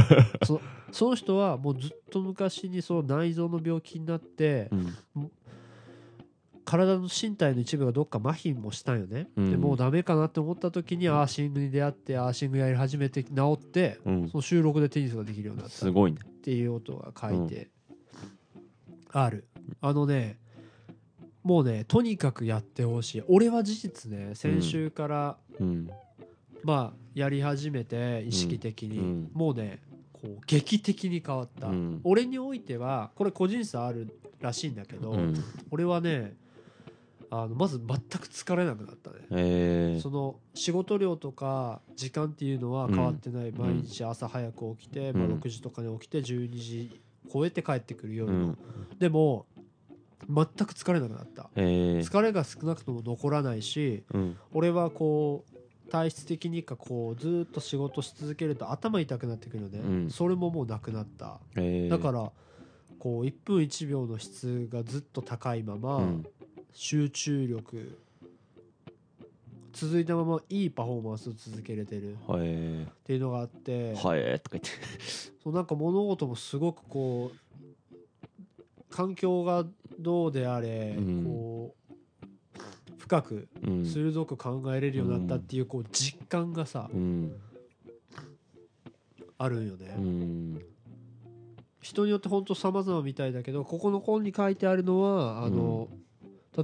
[0.44, 0.60] そ
[0.90, 4.68] その人はもうずっと昔にその内臓の病気になって
[5.16, 5.30] うん。
[6.64, 9.50] 体の身体の一部がどっか麻痺もしたんよね、うん。
[9.50, 14.28] でもうダメかなって思った時にアーシングに出会ってアーシングやり始めて治ってうん。
[14.28, 15.74] その収録でテニスができるようになった。
[15.74, 16.18] っすごいね。
[16.42, 17.70] ていうことが書いて
[19.12, 19.46] ある、
[19.80, 20.38] あのね
[21.42, 23.22] もうねとにかくやってほしい。
[23.28, 25.90] 俺は事実ね先週から、うん。
[26.62, 29.30] まあやり始めて意識的に、うん。
[29.34, 29.80] もうね
[30.12, 32.00] こう劇的に変わった、うん。
[32.04, 35.34] 俺においてはこれ個人差あるらしいんだけど、うん。
[35.70, 36.34] 俺はね
[37.28, 40.00] あのまず全く疲れなくなったね、えー。
[40.00, 43.56] その仕事量とか時間っていうのは変わってない、ん。
[43.56, 45.18] 毎日朝早く起きて、うん。
[45.18, 48.58] まあ、6時とかに起きて12時超えて帰ってくるう夜の、ん。
[48.98, 49.46] でも
[50.28, 51.50] 全く疲れなくなった。
[51.56, 52.08] えー。
[52.08, 54.36] 疲れが少なくとも残らないしうん。
[54.52, 60.10] 俺はこう体質的にかこうずーっと仕事し続けると頭痛くなってくるよね、うん。
[60.10, 61.40] それももうなくなった。
[61.56, 61.90] えー。
[61.90, 62.30] だから
[62.98, 66.26] こう1分1秒の質がずっと高いまま、うん。
[66.72, 67.98] 集中力
[69.72, 72.12] 続いたままいいパフォーマンスを続けれてる。
[72.12, 74.40] っはいていうのがあって、はい。
[74.40, 74.70] とか言って。
[75.42, 79.64] そうなんか物事もすごくこう環境が
[79.98, 81.24] どうであれ、うん。
[81.24, 81.74] こ
[82.28, 82.62] う
[82.98, 83.84] 深くうん。
[83.84, 87.32] 鋭く考えれるようになったっていうこう実感がさ、うん。
[89.38, 90.62] あるんよね、うん。
[91.80, 95.88] 人によって本当様々みたいだけどここの本に書いてあるのはあの、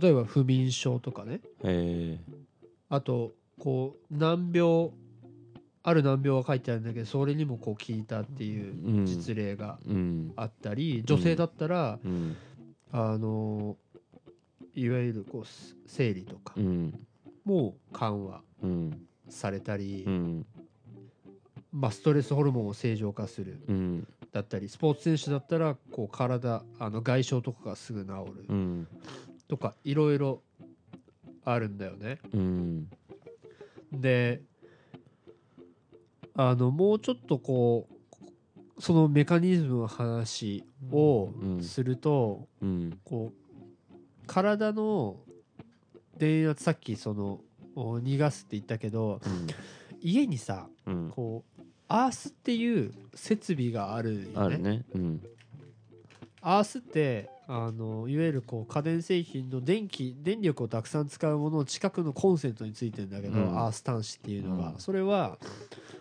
[0.00, 1.40] 例えば不眠症とかね。
[1.64, 2.20] え
[2.88, 4.90] あとこう難病
[5.82, 9.06] ある難病が書いてあるんだけどそれにもこう効いたっていううん。
[9.06, 9.78] 実例が
[10.36, 12.36] あったり、女性だったら、うん。
[12.92, 13.76] あの
[14.74, 17.06] いわゆるこうす生理とかうん。
[17.44, 20.46] も緩和うんされたり、うん。
[21.72, 24.08] まあ、ストレスホルモンを正常化するうん。
[24.32, 28.88] だったりスポーツ選手だったらこう体あの外傷とかがすぐ治るうん。
[29.48, 30.42] とかいろいろ
[31.52, 32.18] あるんだよね。
[32.32, 32.88] うん。
[33.92, 34.42] で
[36.34, 41.62] あのもうちょっとこうそのメカニズムの話をうん。
[41.62, 42.98] すると、うん。
[43.04, 45.16] こう体の
[46.16, 47.40] 電圧さっきその
[47.74, 49.20] お逃がすって言ったけど
[50.00, 51.10] 家にさうん。
[51.10, 54.58] こうアースっていう設備があるよね。
[54.58, 54.84] ね。
[54.94, 55.22] うん
[56.40, 63.58] アースってあのいわゆるこう家電製品の電気電力をたくさん使うものを近くのコンセントについてるんだけど、うん。
[63.58, 64.78] アース端子っていうのが、うん。
[64.78, 65.38] それは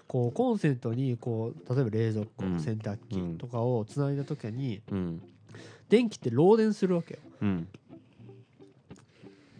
[0.07, 2.59] こうコンセントにこう例えば冷蔵庫、うん。
[2.59, 5.21] 洗濯機とかをつないだ時にうん。
[5.89, 7.19] 電気って漏電するわけよ。
[7.41, 7.67] うん。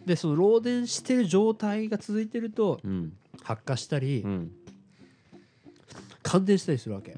[0.04, 3.12] でその漏電してる状態が続いてるとうん。
[3.42, 4.52] 発火したり、うん。
[6.22, 7.16] 感電したりするわけ。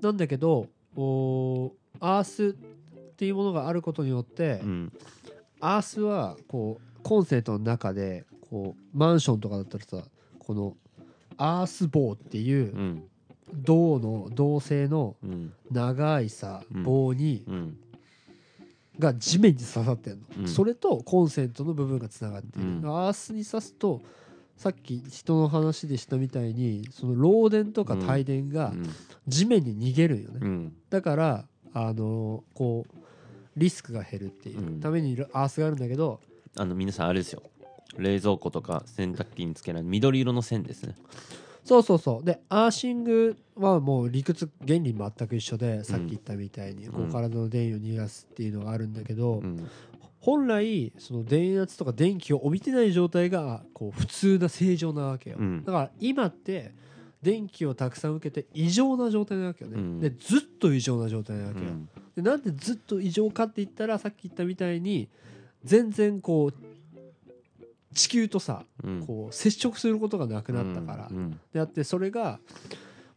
[0.00, 2.52] なんだけどおアースっ
[3.16, 4.92] ていうものがあることによって、うん。
[5.60, 10.76] アースはこうコンセントの中でこうマンションとかだったらさこの
[11.36, 13.04] アース棒っていううん。
[13.54, 15.52] 銅の銅製のうん。
[15.70, 16.82] 長いさうん。
[16.82, 17.78] 棒にうん。
[18.98, 20.48] が地面に刺さってんの、うん。
[20.48, 22.86] それとコンセントの部分がつながっている、うん。
[22.86, 24.00] アースに刺すと
[24.56, 28.72] さっき人の話でしたみたいにその漏電とか帯電が
[29.28, 30.72] 地面に逃げるんよね、うん。
[30.88, 31.44] だから
[31.78, 32.94] あのこう
[33.54, 34.80] リスクが減るっていううん。
[34.80, 36.20] ためにアースがあるんだけど、
[36.56, 37.42] あの皆さんあれですよ。
[37.98, 40.94] 冷蔵庫とか洗濯機につけない緑色の線ですね。
[41.64, 42.24] そうそうそう。
[42.24, 49.68] でアーシングはもう理屈原理全く一緒でさっき言ったみたいにこううん体の電位を逃がすっていうのがあるんだけど、うん。
[50.18, 55.62] 本来その電圧とか電気を帯びてない状態がこう普通な正常なわけよ、うん。
[55.62, 56.74] だから今って
[57.26, 59.98] 電気をたくさん受けて異常な状態なわけよね、うん。
[60.00, 61.88] でずっと異常な状態なわけよ、うん。
[62.14, 65.08] でなんでずっと異常かって言ったらさっき言ったみたいに
[65.64, 66.54] 全然こう
[67.92, 69.04] 地球とさうん。
[69.04, 72.38] こう接触することがなくなったから、うんであってそれが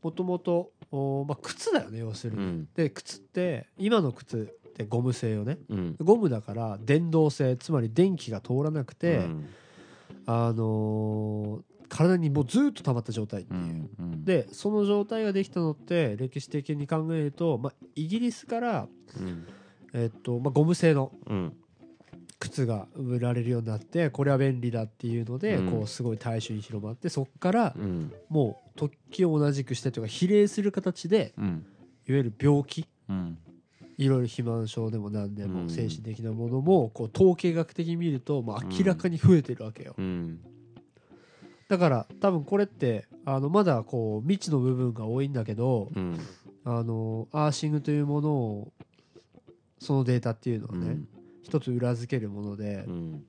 [0.01, 2.67] もともとおまあ靴だよね要するに、うん。
[2.73, 5.59] で靴って今の靴ってゴム製よね。
[5.69, 5.95] うん。
[5.99, 9.49] ゴムだから電動性つまり電気が通らなくて、うん。
[10.25, 14.25] あのー体にもうずっと溜まった状態っていう、うんうん。
[14.25, 18.87] でその状態ができたのって歴史的に考えると、まあ、イギリスから、
[19.19, 19.45] うん。
[19.93, 21.53] えっとまあ、ゴム製のうん。
[22.41, 25.71] 靴が売られるようになってこれは便利だっていうので、うん。
[25.71, 28.13] こうすごい大衆に広まってそこからうん。
[28.29, 31.65] もう時を同じくしてというか比例する形でうん。
[32.07, 33.37] いわゆる病気うん。
[33.97, 35.65] いろいろ肥満症でも何でうん。
[35.65, 40.39] も精神的なものもこう統計学的に見ると、まあ、明らかに増えてるわけよ、うん
[41.69, 46.19] だから多分これってあのまだこう未知の部分が多いんだけどうん。
[46.65, 48.71] あのアーシングというものを
[49.79, 50.97] そのデータっていうのはね、
[51.41, 53.23] 一つ裏付けるもので、うん。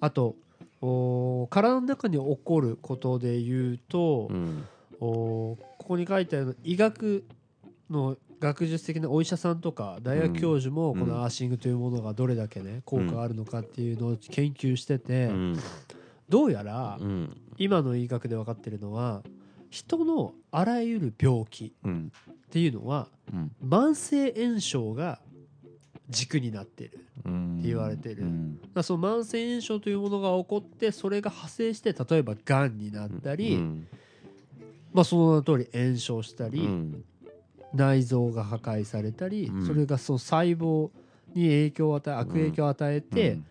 [0.00, 0.36] あと
[0.80, 4.64] お体の中に起こることで言うと、うん。
[5.00, 7.24] おここに書いてある医学
[7.90, 11.00] の学術的なお医者さんとか大学教授もうん。
[11.00, 15.58] このアーシングというものがどれだけね効果があるのかっていうのを研究してて、うん
[16.28, 17.36] どうやらうん。
[17.56, 19.22] 今の医学で分かってるのは
[19.70, 22.12] 人のあらゆる病気うん。
[22.30, 23.52] っていうのはうん。
[23.64, 25.20] 慢性炎症が
[26.08, 28.22] 軸になってるうんって言われてる。
[28.22, 28.60] うん。
[28.74, 33.86] だその慢性炎症というものが起こってそれが派生して例えばがんになったり、うん。
[34.92, 37.04] まあ、その名の通り炎症したり、うん。
[37.72, 39.66] 内臓が破壊されたり、うん。
[39.66, 40.90] それがその細胞
[41.34, 43.46] に影響を与え悪影響を与えて、うん。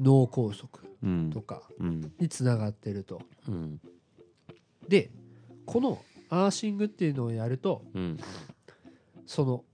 [0.00, 0.83] 脳梗塞うん
[1.32, 2.12] とかうん。
[2.18, 3.20] につながってると。
[3.48, 3.80] うん。
[4.88, 5.10] で
[5.66, 8.18] このアーシングっていうのをやるとうん。
[9.26, 9.64] その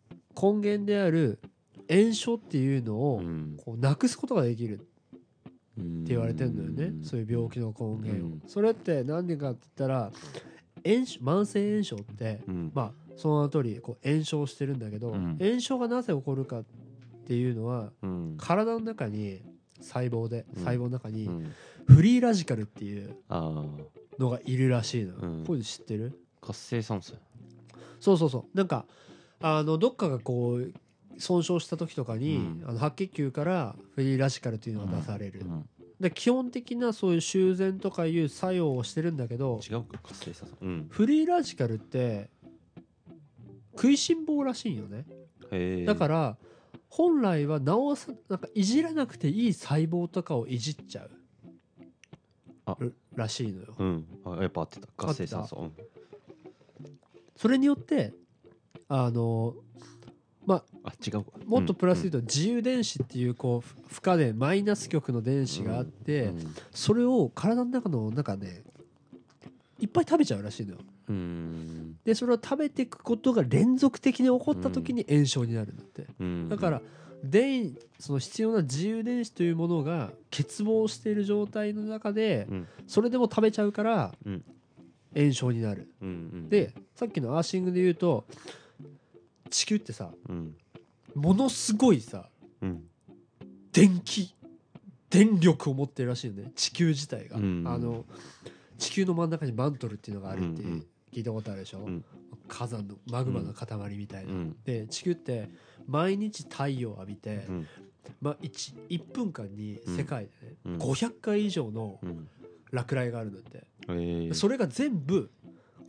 [0.40, 1.40] 根源である
[1.88, 3.56] 炎症っていうのをうん。
[3.64, 8.28] こうなくすことができるって言われてるのよね、そういう病気の根源を。
[8.28, 8.42] うん。
[8.46, 10.12] それって何でかって言ったら
[10.84, 12.72] 炎症慢性炎症ってうん。
[12.74, 15.38] まあその通りこう炎症してるんだけど、うん。
[15.38, 16.64] 炎症がなぜ起こるかっ
[17.26, 18.34] ていうのはうん。
[18.38, 19.42] 体の中に
[19.80, 20.64] 細胞でうん。
[20.64, 21.52] 細胞の中にうん。
[21.86, 23.16] フリーラジカルっていう
[24.18, 25.44] のがいるらしいの、うん。
[25.44, 26.18] こういうの知ってる？
[26.40, 27.14] 活性酸素。
[28.00, 28.56] そうそうそう。
[28.56, 28.86] なんか
[29.40, 30.72] あのどっかがこう
[31.18, 32.64] 損傷した時とかに、うん。
[32.66, 35.68] あの白血球からフリーラジカルというのが出される、うん。
[35.98, 40.56] で基本的なそういう修繕とかいう作用をしてるんだけど違うか活性酸素。
[40.62, 40.86] うん。
[40.90, 42.30] フリーラジカルって
[43.72, 45.04] 食いしん坊らしいんよね。
[45.84, 46.36] だから
[46.88, 51.10] 本来は直さなんかいじらなくていい細胞とかをいじっちゃう
[52.66, 52.76] あ。
[52.78, 53.74] るらしいのよ。
[53.78, 54.06] うん。
[54.24, 54.88] あやっぱ合ってた。
[54.96, 55.56] 活性酸素。
[55.56, 55.72] うん。
[57.36, 58.12] それによって
[58.88, 59.54] あの
[60.48, 60.62] あ
[61.06, 61.24] 違うわ。
[61.46, 66.54] もっとプラス言うと自由電子っていうこうふ負荷でマイナス極の電子があって、うん。
[66.72, 68.62] それを体の中の中ね
[69.78, 70.78] いっぱい食べちゃうらしいのよ。
[70.80, 70.89] うん
[72.04, 76.48] でそれを食べていくことが連続的に起こった時に炎症になるんだって、うん。
[76.48, 76.82] だから
[77.22, 82.68] 電その必要な自由電子というものが欠乏している状態の中でうん。
[82.86, 84.44] それでも食べちゃうからうん。
[85.14, 85.88] 炎症になる。
[86.48, 88.24] でさっきのアーシングで言うと
[89.50, 90.54] 地球ってさうん。
[91.14, 92.28] ものすごいさ
[92.62, 92.84] うん。
[93.72, 94.34] 電気
[95.10, 96.52] 電力を持ってるらしいよね。
[96.54, 97.64] 地球自体が、うん。
[97.66, 98.04] あの
[98.78, 100.62] 地球の真ん中にマントルっていうのがあるって
[101.12, 102.04] 聞いたことあるでしょ、ん。
[102.48, 104.56] 火山のマグマの塊みたいな、うん。
[104.64, 105.48] で地球って
[105.86, 107.66] 毎日太陽を浴びて、うん。
[108.20, 110.78] まあ、1, 1分間に世界でね、うん。
[110.78, 112.28] 500回以上のうん。
[112.72, 114.32] 落雷があるんだって、へえ。
[114.32, 115.28] それが全部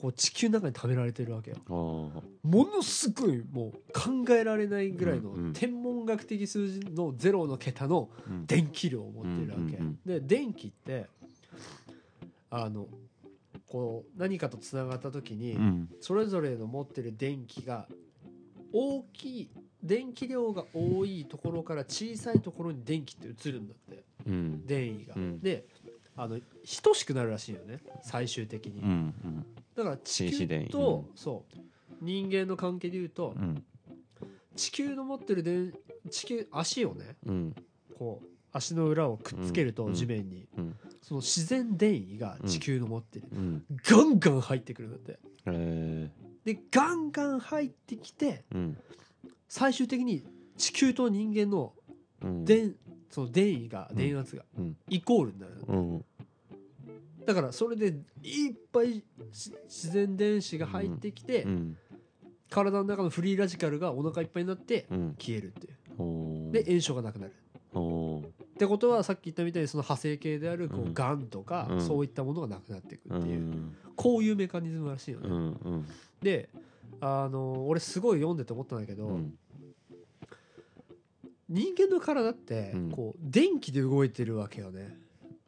[0.02, 1.58] こう地球の中に溜められてるわけよ。
[1.68, 8.46] ものすごいもう考えられないぐらいの天文学的数字のゼロの桁のうん。
[8.48, 11.06] 電気量を持ってるわけ、で電気って
[12.50, 12.88] あの
[13.72, 15.90] こう何かとつながった時に、うん。
[16.02, 17.88] それぞれの持ってる電気が
[18.74, 19.50] 大きい
[19.82, 24.66] 電気量が多いところから小さいところに電気って移るんだってうん。
[24.66, 25.40] 電位が、うん。
[25.40, 25.66] で
[26.18, 26.38] あの
[26.84, 28.90] 等しくなるらしいよね最終的に、うん
[29.24, 29.46] うん。
[29.74, 31.58] だから地球と、そう。
[32.02, 33.64] 人間の関係でいうと、うん。
[34.58, 35.74] 地球の持ってる電
[36.10, 37.56] 地球足をねうん。
[37.98, 39.94] こう足の裏をくっつけるとうん。
[39.94, 40.76] 地面に、うん。
[41.02, 43.64] その自然電位が地球の持ってる、うん。
[43.84, 45.12] ガンガン入ってくるんだって。
[45.14, 46.10] へえ
[46.44, 48.78] でガンガン入ってきてうん。
[49.48, 50.24] 最終的に
[50.58, 51.74] 地球と人間の
[52.22, 52.46] うん。
[52.46, 52.76] 電
[53.10, 53.98] その電位がうん。
[53.98, 54.78] 電圧がうん。
[54.90, 56.06] イコールになる、うん。
[57.26, 61.78] だからそれでいっぱいし自然電子が入ってきて、うん。
[62.50, 65.16] 体の中のフリーラジカルがお腹いっぱいになってうん。
[65.18, 66.52] 消えるっていう。
[66.52, 67.34] で炎症がなくなる
[68.62, 70.94] ってことはさっき言ったみたいにその派生系であるこううん。
[70.94, 71.82] がんとか、うん。
[71.82, 73.76] そういったものがなくなっていくうっていう、ん。
[73.96, 75.88] こういうメカニズムらしいよね、うんうん。
[76.22, 76.50] で
[77.00, 79.34] あの俺すごい読んでて思ったんだけど、うん。
[81.50, 82.92] 人間の体ってうん。
[82.92, 84.96] こう電気で動いてるわけよね。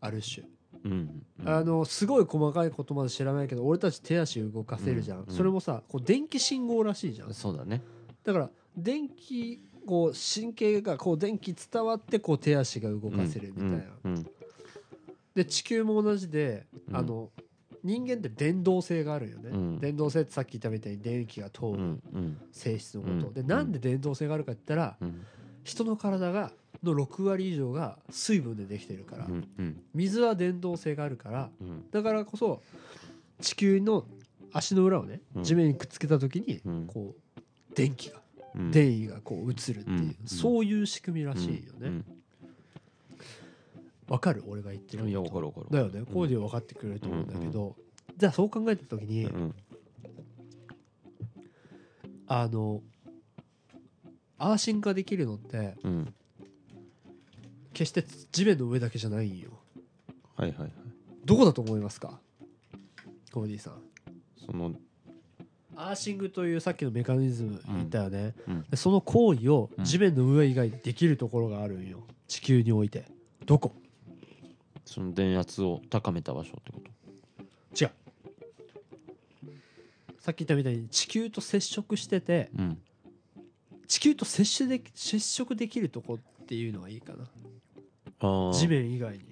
[0.02, 0.48] ある種、
[0.84, 5.34] うんあのすごい細かいことまで知らないけど俺たち手足動かせるじゃん、うん。
[5.34, 7.34] それもさこう電気信号らしいじゃん。
[7.36, 7.84] そうだね。
[8.24, 14.28] だから電気こう神経がこう電気伝わってこう手足が動かせるみたいな、うん
[15.36, 16.98] で地球も同じで、うん。
[16.98, 17.30] あの
[17.84, 19.80] 人間って電動性があるよね、うん。
[19.80, 21.68] 電動性ってさっき言ったみたいに電気が通る。
[21.68, 22.38] うんうん。
[22.52, 23.34] 性質のこと、うん。
[23.34, 25.26] でなんで電動性があるかって言ったらうん。
[25.64, 26.52] 人の体が
[26.84, 29.82] の6割以上が水分でできてるから、うんうん。
[29.94, 31.50] 水は電動性があるから。
[31.62, 31.90] うん。
[31.92, 32.62] だからこそ
[33.42, 34.06] 地球の
[34.52, 35.44] 足の裏をねうん。
[35.44, 36.88] 地面にくっつけた時にうん。
[36.88, 37.42] こう
[37.76, 38.22] 電気が
[38.56, 38.72] うん。
[38.72, 40.18] 電位がこう移るっていう、うん。
[40.26, 41.88] そういう仕組みらしいよね。
[41.88, 42.06] うん。
[44.08, 45.68] わ、かる俺が言ってるうんいやわかるわかる。
[45.72, 46.04] だよね。
[46.12, 47.76] こうで分かってくれると思うんだけど、
[48.18, 49.56] じゃあそう考えた時に、うん
[52.28, 52.82] あの
[54.38, 56.14] アーシン化できるのってうん。
[57.74, 59.60] 決して地面の上だけじゃないんよ。
[60.36, 60.72] はいはいはい。
[61.26, 62.20] どこだと思いますか？
[63.32, 63.82] コーディさん。
[64.46, 64.74] その
[65.76, 68.66] アーシングというさっきのメカニズム言ったよね、うん。
[68.70, 72.00] でその行為をうん地面の上以外でできるところがあるんよ。
[72.28, 73.06] 地球において。
[73.46, 73.74] どこ？
[74.86, 76.82] その電圧を高めた場所ってこ
[77.76, 77.84] と？
[77.84, 77.92] 違う。
[80.20, 82.78] さっき言ったみたいに地球と接触しててうん。
[83.88, 88.54] 地球と接触で接触できるとこっていうのがいいかな。
[88.54, 89.26] 地面以外に。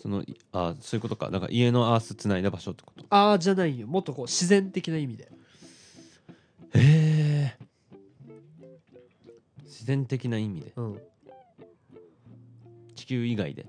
[0.00, 1.30] そのいあそういうことか。
[1.30, 2.91] だから家のアースつないだ場所ってこと？
[3.14, 3.86] ああじゃないよ。
[3.86, 5.30] もっとこう自然的な意味で。
[6.74, 7.56] へえ。
[9.64, 10.72] 自然的な意味で。
[10.76, 11.02] うん。
[12.96, 13.66] 地球以外で。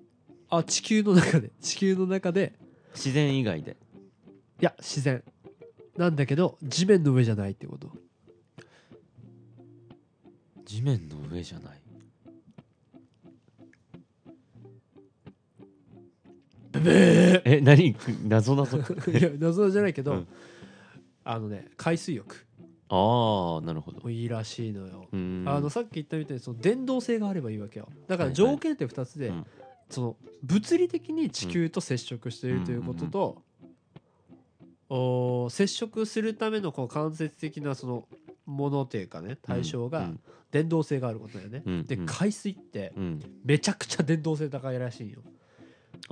[0.50, 1.52] あ地球の中で。
[1.60, 2.54] 地球の中で。
[2.96, 3.76] 自然以外で。
[4.62, 5.22] いや自然。
[5.98, 7.91] なんだけど地面の上じゃないってこと。
[10.64, 11.82] 地面の上じゃない
[17.64, 17.95] 何
[18.28, 18.78] 謎謎
[19.11, 20.28] いや謎じゃないけど、うん。
[21.24, 22.45] あのね海水浴。
[22.89, 24.01] ああなるほど。
[24.01, 25.49] もいいらしいのよ、うーん。
[25.49, 27.88] あのさっき言ったみたいにその電動性があればいいわけよ。
[28.07, 28.36] だからはいはい。
[28.36, 29.45] 条件って2つで、うん。
[29.89, 33.41] その物理的に地球と接触しているということと、
[34.89, 38.07] おー接触するためのこの間接的なその
[38.45, 40.20] ものっていうかね対象がうん。
[40.51, 41.74] 電動性があることだよね、うん。
[41.74, 41.86] うん。
[41.86, 43.22] で海水ってうん。
[43.43, 45.22] めちゃくちゃ電動性高いらしいよ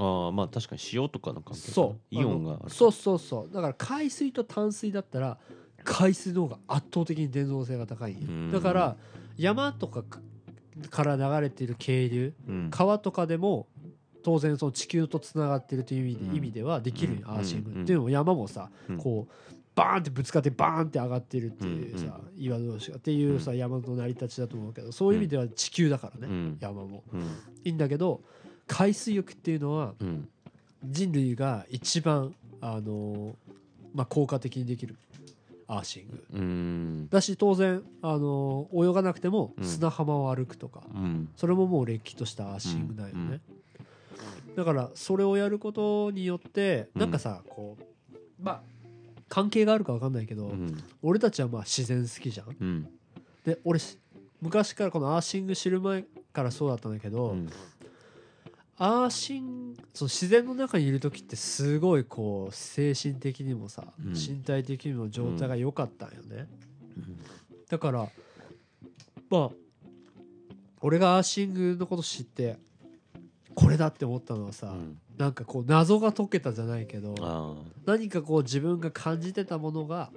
[0.01, 2.15] ああまあ確かに塩とかの関係そう。
[2.15, 2.69] イオンがある。
[2.69, 3.53] そうそうそう。
[3.53, 5.37] だから海水と淡水だったら
[5.83, 8.17] 海水の方が圧倒的に電動性が高い。
[8.51, 8.95] だから
[9.37, 10.03] 山とか
[10.89, 12.67] から流れている渓流うん。
[12.71, 13.67] 川とかでも
[14.23, 16.35] 当然その地球とつながってるという意味で,、うん。
[16.35, 17.35] 意味ではできるようん。
[17.35, 17.83] アーシング、うん。
[17.83, 18.97] っていうのも山もさ、うん。
[18.97, 19.33] こう
[19.75, 26.57] バーンってぶつかってバーンって上がってるっていうさ、う岩同士がっていうさ、山の成り立ちだと思うけどそういう意味では地球だからね、うん。
[26.59, 27.03] 山も。
[27.13, 27.21] うん。
[27.21, 27.25] い
[27.69, 28.21] いんだけど
[28.71, 30.29] 海水浴っていうのはうん。
[30.83, 33.35] 人類が一番あの
[33.93, 34.95] まあ、効果的にできる
[35.67, 37.07] アーシング。
[37.11, 39.63] だし当然あの泳がなくてもうん。
[39.65, 41.29] 砂浜を歩くとか、うん。
[41.35, 43.41] それももうれっきとしたアーシングだよね、
[44.55, 47.01] だからそれをやることによってうん。
[47.01, 47.83] なんかさ、こう
[48.41, 48.61] まあ
[49.29, 50.83] 関係があるか分かんないけど、うん。
[51.03, 52.55] 俺たちはまあ自然好きじゃん。
[52.59, 52.87] うん。
[53.45, 53.99] で俺し
[54.41, 57.49] 昔からこのアーシング知る前からそうだったんだけど、うん
[58.83, 64.13] アーシンその自然の中にいる時ってすごいこう精神的にもさ、うん。
[64.13, 66.47] 身体的にも状態が良かったんよね、
[67.69, 68.09] だから
[69.29, 69.49] まあ
[70.81, 72.57] 俺がアーシングのこと知って
[73.53, 74.97] これだって思ったのはさ、うん。
[75.15, 77.53] なんかこう謎が解けたじゃないけどあ
[77.85, 80.09] 何かこう自分が感じてたものが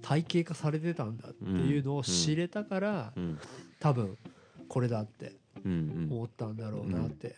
[0.00, 3.38] 体系化されてたんだっていうのを知れたから、うん。
[3.80, 4.16] 多分
[4.68, 5.32] これだって
[5.64, 5.74] うんう
[6.06, 6.08] ん。
[6.12, 7.34] 思ったんだろうなって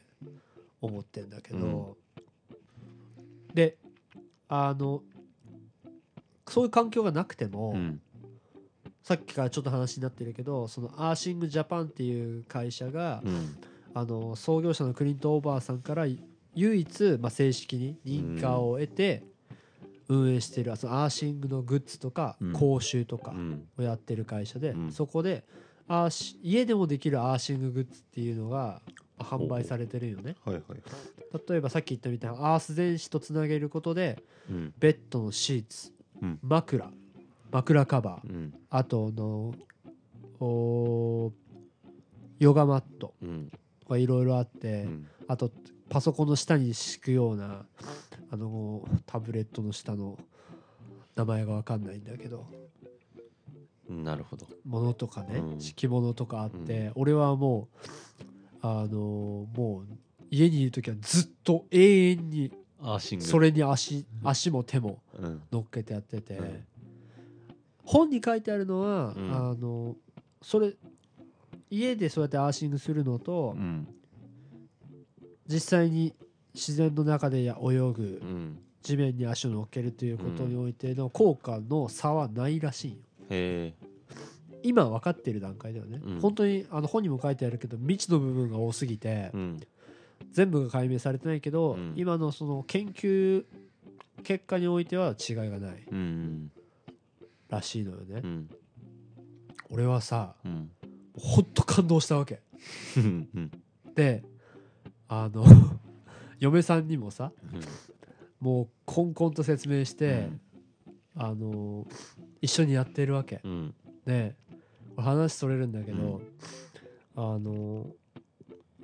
[0.83, 1.97] 思ってんだけど、
[3.55, 3.78] で
[4.49, 5.03] あの
[6.49, 8.01] そういう環境がなくても、うん。
[9.03, 13.57] さっきからちょっと話になってるけどそのアーシングジャパンっていう会社が、うん。
[13.95, 16.07] あの創業者のクリントン・オーバーさんから
[16.55, 19.22] 唯一、まあ、正式に認可を得て
[20.09, 22.53] 運営しているそのアーシングのグッズとかうん。
[22.53, 23.68] 講習とかうん。
[23.78, 24.93] をやってる会社で、うん。
[24.93, 25.45] そこで
[25.89, 28.80] アーシ家でもできるアーシンググッズっていうのが
[29.23, 30.37] 販売されてるよね。
[30.45, 30.64] はいはい。
[31.49, 34.75] 例えばさっき言ったみたいなアース電子とつなげることでうん。
[34.79, 36.39] ベッドのシーツ、うん。
[36.43, 36.91] 枕
[37.51, 38.55] 枕カバーうん。
[38.70, 39.55] あとの
[40.41, 41.33] お
[42.39, 43.53] ヨガマットうん。
[43.81, 45.09] とかいろいろあって、うん。
[45.29, 45.51] あと
[45.89, 47.66] パソコンの下に敷くような
[48.31, 50.18] あのタブレットの下の
[51.14, 52.47] 名前が分かんないんだけど。
[53.89, 54.47] なるほど。
[54.64, 55.61] ものとかね、うん。
[55.61, 57.68] 敷物とかあって、俺はも
[58.20, 58.25] う
[58.63, 59.87] あのもう
[60.31, 62.53] 家にいる時はずっと永遠に
[63.21, 65.43] それに足足も手もうん。
[65.53, 66.65] 乗っけてやってて、うん。
[67.85, 69.31] 本に書いてあるのは、うん。
[69.31, 69.97] あの
[70.41, 70.73] それ
[71.71, 73.87] 家でそうやってアーシングするのと、うん。
[75.47, 76.15] 実際に
[76.55, 78.59] 自然の中でや泳ぐうん。
[78.83, 82.97] 地面に足を乗っけるということにおいての効果の差はないらしいよ。
[83.31, 83.91] へえ
[84.63, 86.21] 今分かってる段階ではね、うん。
[86.21, 89.61] 本当にあの本にも書いてあるけど未知の部分が多すぎて、うん。
[90.31, 91.95] 全部が解明されてないけど、うん。
[91.97, 93.45] 今のその研究
[94.23, 96.51] 結果においては違いがないうん
[97.49, 98.51] らしいのよね、うん。
[99.71, 100.71] 俺はさうん。
[101.15, 102.41] ほんと感動したわけ。
[103.95, 104.23] で
[105.09, 105.45] あの
[106.39, 107.33] 嫁さんにもさ
[108.41, 110.29] もうこんこんと説明して、
[111.15, 111.87] あの
[112.41, 113.41] 一緒にやってるわけ。
[113.45, 113.75] うん。
[114.05, 114.35] で
[114.97, 116.20] 話それるんだけど、
[117.16, 117.86] あの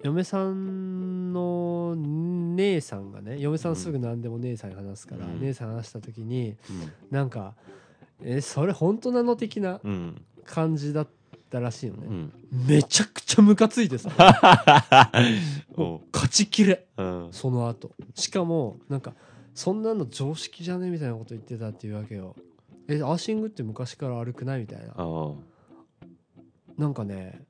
[0.02, 5.40] 嫁さんの姉さんがね嫁さんすぐ何でも姉さんに話すから、うん。
[5.40, 6.92] 姉さんに話した時にうん。
[7.11, 7.54] なんか
[8.22, 10.22] 「えそれ本当なの?」的なうん。
[10.44, 11.09] 感じだっ
[11.50, 12.32] たらしいのね、うん。
[12.66, 14.11] めちゃくちゃムカついてさ。
[15.76, 16.86] お勝ちきれ。
[16.96, 17.28] うん。
[17.32, 17.90] その後。
[18.14, 19.14] しかもなんか
[19.54, 20.88] そんなの常識じゃね？
[20.90, 22.34] みたいなこと言ってたっていうわけよ。
[22.88, 24.61] えアーシングって昔から悪くない？
[24.61, 24.94] みたいな。
[24.96, 25.34] あ
[26.79, 27.43] なんかね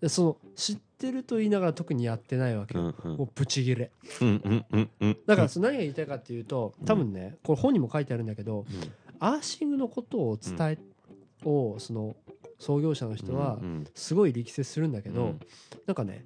[0.00, 3.18] でその知ってると言いながら特にやってないわけよ、あうんうん。
[3.18, 3.90] もうブチギレ。
[4.20, 5.18] うんうんうんうん。
[5.26, 8.92] だからその何が言いたいかっていうと多分ねこれ本にも書いてあるんだけどうん。
[9.18, 10.78] アーシングのことを伝え、
[11.44, 12.14] をその
[12.58, 15.40] 創業者の人はうんすごい力説するんだけど、うん。
[15.86, 16.24] なんかね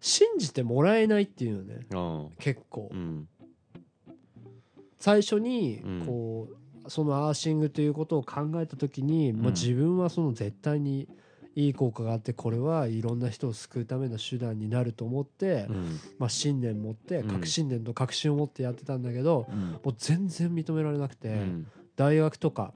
[0.00, 2.88] 信じてもらえないっていうのねあ結構。
[2.92, 3.28] あうん。
[4.98, 6.06] 最初にうん。
[6.06, 6.56] こう
[6.90, 11.08] そのアーシングということを考えた時に、まあ、うん自分はその絶対に
[11.56, 16.00] いい効果があってこれはいろんな人を救うための手段になると思って、うん。
[16.18, 17.28] まあ、信念持ってうん。
[17.28, 19.70] 確信念と確信を持ってやってたんだけど、うん。
[19.70, 21.66] もう全然認められなくて、うん。
[21.96, 22.72] 大学とか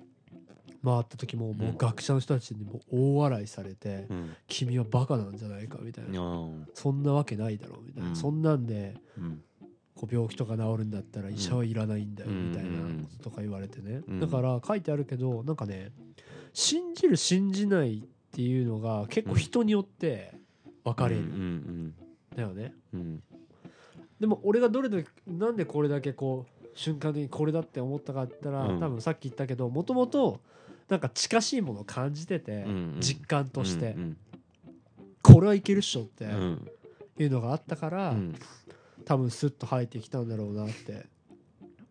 [0.85, 4.37] 回った時ももううん学者の人たちにも大笑いされて、うん。
[4.47, 8.16] 君はバカなんじゃないかみたいな、あそんなわけないだろうみたいな、うん。
[8.16, 8.95] そんなんで
[9.97, 12.51] こう病気とか治るんだったら医者はいらないんだようん。
[12.51, 14.20] みたいなこととか言われてね、うん。
[14.20, 15.91] だから書いてあるけどなんかね
[16.53, 20.32] 信じる信じないっていうのが結構人によって
[20.84, 21.22] 分かれる。
[21.22, 21.95] うんん
[22.34, 23.01] だよね、うん。
[23.01, 23.22] うん
[24.20, 28.80] でも俺がどれだけなんでこれだけこう瞬間的にこれだって思ったかって言ったら、うん。
[28.80, 30.41] 多分さっき言ったけどもともと
[30.89, 33.01] なんか近しいものを感じてて、うんうん。
[33.01, 34.16] 実感として、うん
[35.20, 36.68] これはいけるっしょってうん。
[37.18, 38.34] いうのがあったから、うん。
[39.05, 41.07] 多分スッと入ってきたんだろうなって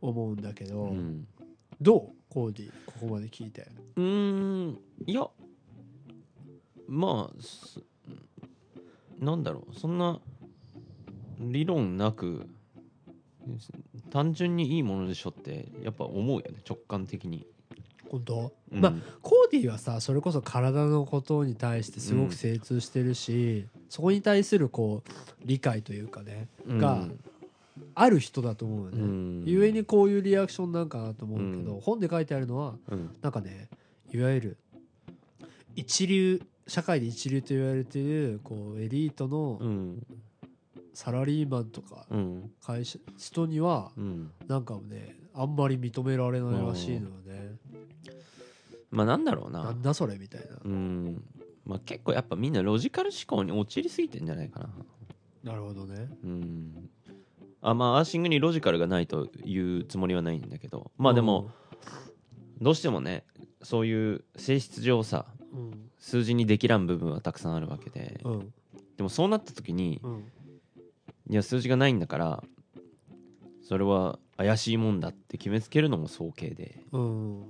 [0.01, 1.27] 思うんだけど、うん。
[1.79, 2.09] どう？
[2.29, 3.67] コーディここまで聞いて。
[3.95, 4.79] うーん。
[5.05, 5.27] いや
[6.87, 7.81] まあす
[9.19, 10.19] なんだろうそんな
[11.39, 12.47] 理論なく
[14.11, 17.45] 単純にいいものでしょってやっぱ思うよね直感的に、
[18.09, 18.81] 本当、うん。
[18.81, 25.11] まあコーディはさそれこそ体のことに対してすごく精通してるし、そこに対するこう
[25.45, 27.07] 理解というかねが
[27.95, 29.43] ある人だと思うよね、うん。
[29.45, 31.81] ゆえにこういうリアクションなんかなと思うけど、うん。
[31.81, 33.15] 本で書いてあるのはうん。
[33.21, 33.69] なんかね
[34.13, 34.57] いわゆる
[35.75, 40.05] 一流社会で一流と言われているこうエリートのうん
[40.93, 42.51] サラリーマンとかうん。
[42.65, 44.31] 会社人にはうん。
[44.47, 47.55] なんかねあんまり認められないらしいのよね、
[48.89, 49.63] まあなんだろうな。
[49.63, 50.57] なんだそれみたいな。
[50.63, 51.23] うん。
[51.65, 54.69] まあ結構やっぱみんなロジカル思考に陥りすぎてんじゃないかな。
[55.43, 56.07] なるほどね。
[56.23, 56.89] うん。
[57.61, 60.91] あまあアーシングにロジカルがないというつもりはないんだけど。
[60.97, 61.51] まあでも、
[62.59, 63.23] どうしてもね
[63.61, 65.36] そういう性質上さうん
[65.99, 68.19] 数字にできらん部分はたくさんあるわけで。
[68.23, 68.53] うんうん
[68.97, 70.31] でもそうなった時にうん
[71.29, 72.43] いや数字がないんだから
[73.61, 76.81] それは怪しいもんだって決めつけるのも早計で。
[76.91, 77.43] うん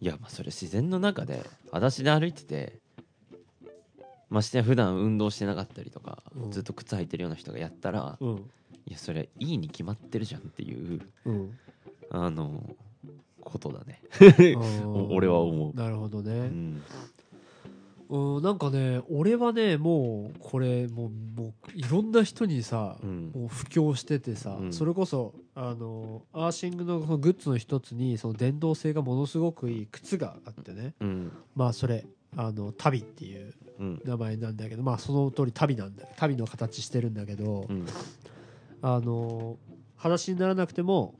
[0.00, 2.78] いやまあそれ自然の中で裸足で歩いてて
[4.30, 8.50] ましてや普段運動してなかったりとか、うんずっと靴履いてるような人がやったら、うん。
[8.86, 11.58] いやそれいいに決まってるじゃんっていううん。
[12.10, 12.74] あの
[13.54, 14.02] ことだね、
[14.84, 15.76] お俺は思う。
[15.76, 16.82] なるほどね、うん。
[18.08, 23.32] うんなんかね俺はねもうこれもうもういろんな人にさ、うん。
[23.32, 24.72] もう布教しててさ、うん。
[24.72, 30.94] それこそあのアーシングのそのグッズの一つにその電動性がものすごくいい靴があってね。
[31.00, 31.32] うん。
[31.54, 32.04] まあそれ
[32.36, 34.02] あのタビっていううん。
[34.04, 37.86] 名前なんだけどまあその通りタビなんだタビの形してるんだけど、うん。
[38.82, 39.56] あの
[39.96, 41.14] 裸足にならなくても、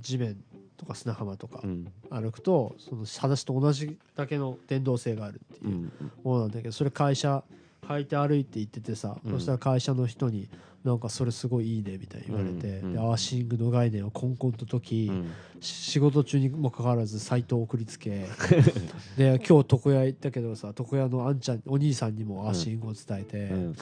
[0.00, 0.36] 地面
[0.82, 1.86] とか砂浜とかうん。
[2.10, 5.92] 歩くとその裸足と同じだけの電動性があるっていううん
[6.24, 7.42] ものなんだけどそれ会社
[7.86, 9.32] 履いて歩いて行っててさ、うん。
[9.32, 10.48] そしたら会社の人に
[10.84, 15.12] なんかそれすごいいいねみたいに言われて、でアーシングの概念をコンコンと解き、
[15.60, 18.26] 仕事中にもかかわらずサイトを送りつけ
[19.16, 23.76] で今日床屋行ったけどさ床屋のあんちゃんお兄さんにもアーシングを伝えて、うん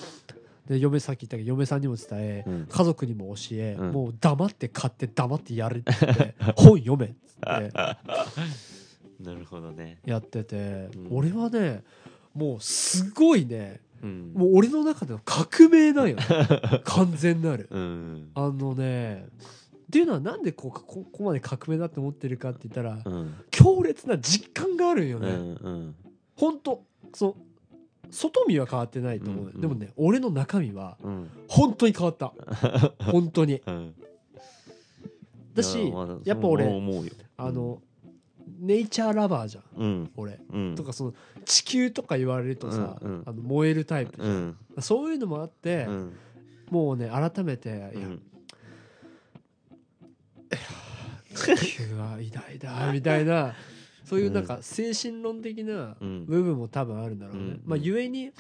[0.69, 2.67] で嫁さっき言ったけど嫁さんにも伝え、うん。
[2.67, 3.93] 家族にも教え、うん。
[3.93, 7.73] もう黙って買って黙ってやれって言って 本読めっつって。
[9.23, 9.99] なるほどね。
[10.05, 11.09] やってて、うん。
[11.11, 11.83] 俺はね
[12.35, 14.33] もうすごいねうん。
[14.35, 16.23] もう俺の中での革命なんよね。
[16.85, 17.69] 完全なる。
[17.71, 18.31] うん。
[18.35, 19.27] あのね
[19.87, 23.35] っていうのはなんでこうこここまで革命だって思ってるかって言ったら、うん。
[23.51, 25.95] 強烈な実感があるんようね、んうん。
[26.37, 27.35] 本当そう
[28.11, 29.61] 外見は変わってないと思う、うんうん。
[29.61, 31.31] でもね俺の中身はうん。
[31.49, 32.33] 本当に変わった。
[33.11, 33.63] 本当に。
[33.67, 33.95] うん。
[35.55, 35.93] だしい
[36.25, 37.13] やっぱ俺そう思うよ。
[37.37, 37.83] あの、
[38.61, 39.65] ネイチャーラバーじゃん。
[39.77, 40.11] うん。
[40.17, 40.75] 俺、うん。
[40.77, 43.23] とかその地球とか言われるとさ、うんうん。
[43.27, 44.49] あの燃えるタイプじゃ、うん。
[44.49, 46.13] んそういうのもあって、うん。
[46.71, 48.23] もうね改めていや、うん。
[51.35, 53.55] 地球は偉大だみたいな
[54.11, 56.27] そういうなんか精神論的なうん。
[56.27, 57.63] 部分も多分あるんだろうね、うん。
[57.65, 58.33] まあゆえに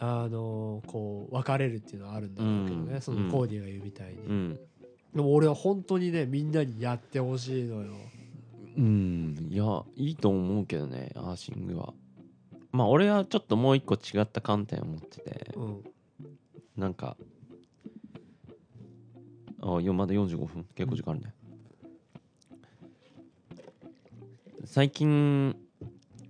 [0.00, 3.00] あのこう別れるっていうのはあるんだろうけどね、うん。
[3.00, 4.58] そのコーディが言うみたいに、うん。
[5.14, 7.92] でも俺は本当にねみんなにやってほしいのよ。
[8.76, 9.46] うん。
[9.48, 11.94] いやいいと思うけどねアーシングは。
[12.72, 15.52] まあ俺はちょっともう一個違った観点を持ってて。
[15.54, 15.84] うん。
[16.76, 17.16] なんか
[19.62, 20.66] あいやまだ45分。
[20.74, 21.32] 結構時間あるね
[24.64, 25.56] 最近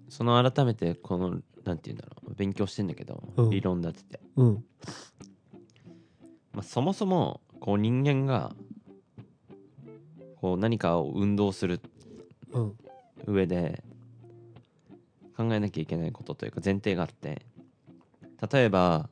[0.08, 3.50] その改めてこのなんて言うんだろう勉強してんだけど、うん。
[3.50, 4.64] 理論立てて、うん。
[6.52, 8.52] まあ、そもそもこう人間が
[10.36, 11.80] こう何かを運動する
[12.52, 12.76] うん。
[13.26, 13.84] 上で
[15.36, 17.42] 考えなきゃいけないことというか前提があって。
[18.50, 19.10] 例えば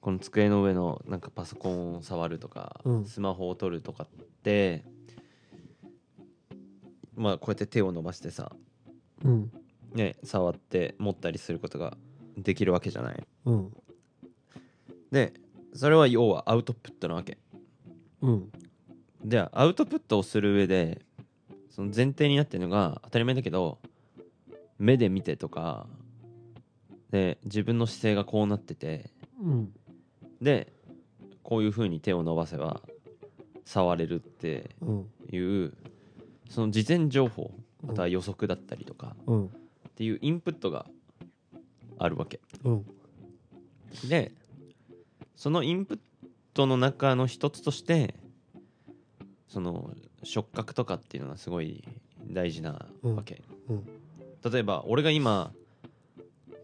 [0.00, 3.04] この机の上のなんかパソコンを触るとか、うん。
[3.04, 4.08] スマホを取るとかっ
[4.42, 4.82] て
[7.16, 8.52] まあこうやって手を伸ばしてさ、
[9.24, 9.52] うん。
[9.94, 11.96] ね、触って持ったりすることが
[12.36, 13.26] できるわけじゃない？
[13.46, 13.76] うん。
[15.10, 15.32] で
[15.74, 17.38] それは要はアウトプットなわけ。
[18.22, 18.52] うん。
[19.24, 21.02] でアウトプットをする上で
[21.70, 23.78] その前提になってるのが当たり前だけど
[24.78, 25.86] 目で見てとか
[27.10, 29.10] で自分の姿勢がこうなってて
[29.42, 29.72] うん。
[30.40, 30.72] で
[31.42, 32.80] こういう風に手を伸ばせば
[33.64, 35.10] 触れるってうん。
[35.32, 35.72] いう
[36.50, 37.52] その事前情報
[37.86, 39.46] または予測だったりとかうん。
[39.46, 39.48] っ
[39.94, 40.86] ていうインプットが
[41.98, 42.40] あるわけ。
[42.64, 42.86] うん。
[44.08, 44.32] で
[45.36, 45.98] そのインプッ
[46.52, 48.14] トの中の一つとして
[49.48, 49.90] その
[50.22, 51.82] 触覚とかっていうのがすごい
[52.26, 53.84] 大事なわけ、うん。
[54.50, 55.52] 例えば俺が今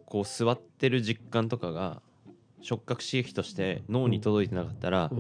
[0.05, 2.03] こう座ってる実感とかが
[2.61, 5.19] 触覚刺激として脳に届いてなかったら、うん。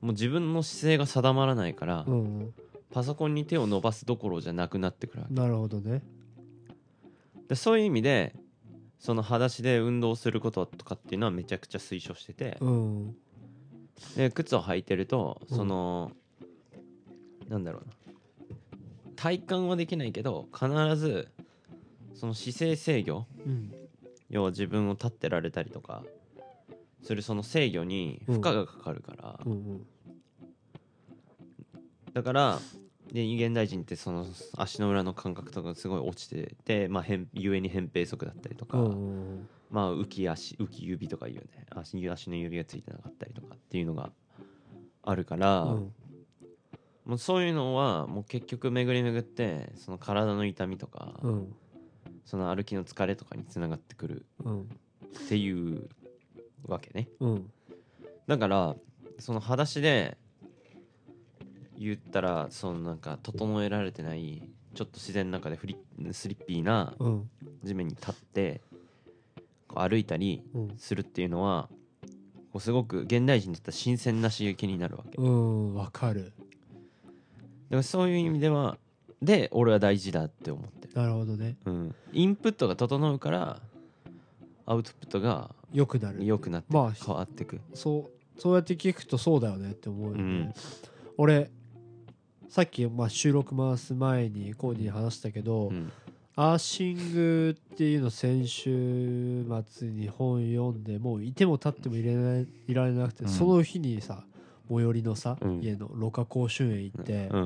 [0.00, 2.54] もう自分の姿勢が定まらないから、うん
[2.92, 5.34] パソコンに手を伸ばすどころじゃなくなってくるわけ。
[5.34, 6.02] なるほどね。
[7.48, 8.34] でそういう意味で
[8.98, 13.16] その裸足で運動することとかっていうのはめちゃくちゃ推奨してて、うん。
[14.16, 15.56] で靴を履いてるとうん。
[15.56, 16.12] その、
[17.48, 17.92] なんだろうな。
[19.16, 21.28] 体感はできないけど必ず
[22.14, 23.72] その姿勢制御うん。
[24.28, 26.02] 要は自分を立ってられたりとか
[27.02, 29.86] するその制御に負荷がかかるから、うん
[32.12, 32.58] だから
[33.12, 41.42] で現代人ってその足の裏の感覚とかすごい落ちてて、まあ、変ゆえに扁平足だったりとか、うんまあ浮き足浮き指とかいうね。
[41.70, 44.10] 足足の指がついてなかったりとかっていうのが
[45.02, 45.92] あるから、うん。
[47.06, 51.56] もうそういうのはもう結局巡り巡ってその体の痛みとか、うん。
[52.26, 54.60] その歩きの疲れとかにつながってくるうん。
[54.62, 54.66] っ
[55.28, 55.88] ていう
[56.66, 57.08] わけね。
[57.20, 57.50] うん。
[58.26, 58.76] だから
[59.18, 60.18] その裸足で
[61.84, 64.42] 言ったらそのなんか整えられてない
[64.74, 65.76] ちょっと自然の中でフリ
[66.12, 67.30] スリッピーなうん。
[67.62, 68.60] 地面に立って
[69.68, 70.76] こう歩いたりうん。
[70.78, 71.68] するっていうのは
[72.52, 75.16] こうすごく現代人だったら新鮮な刺激になるわけ。
[75.16, 76.32] だうんわかる。
[77.70, 78.76] からそういう意味では
[79.22, 81.56] で俺は大事だって思ってる、なるほどね。
[81.64, 83.60] うん、インプットが整うから
[84.66, 86.24] アウトプットが良くなる。
[86.24, 87.60] 良くなってまあ変わってく。
[87.72, 90.54] そうそうやって聞くとそうだよねって思うよね、うん。
[91.16, 91.50] 俺
[92.52, 95.90] さっき、まあ、収録回す前にコーディに話したけど、うん。
[96.36, 103.30] アーシングっていうの先週末に本読んでもういても立ってもいれないいられなくて、うん。
[103.30, 104.24] その日にさ
[104.68, 107.44] 最寄りのさ、うん家のろ過公衆園行って、うん。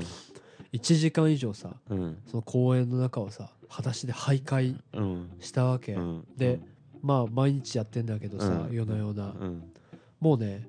[0.72, 2.18] 1時間以上さうん。
[2.28, 5.30] その公園の中をさ裸足で徘徊うん。
[5.38, 6.26] したわけ、うん。
[6.36, 6.59] で
[7.00, 8.74] まあ毎日やってんだけどさ、うん。
[8.74, 9.72] 夜な夜な、うん。
[10.18, 10.66] もうね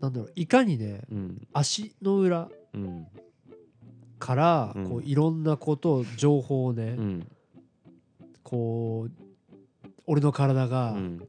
[0.00, 1.46] なんだろういかにねうん。
[1.52, 2.58] 足の裏うん
[4.18, 4.88] からうん。
[4.88, 7.28] こういろんなことを情報をね、うん。
[8.42, 11.20] こう俺の体うがん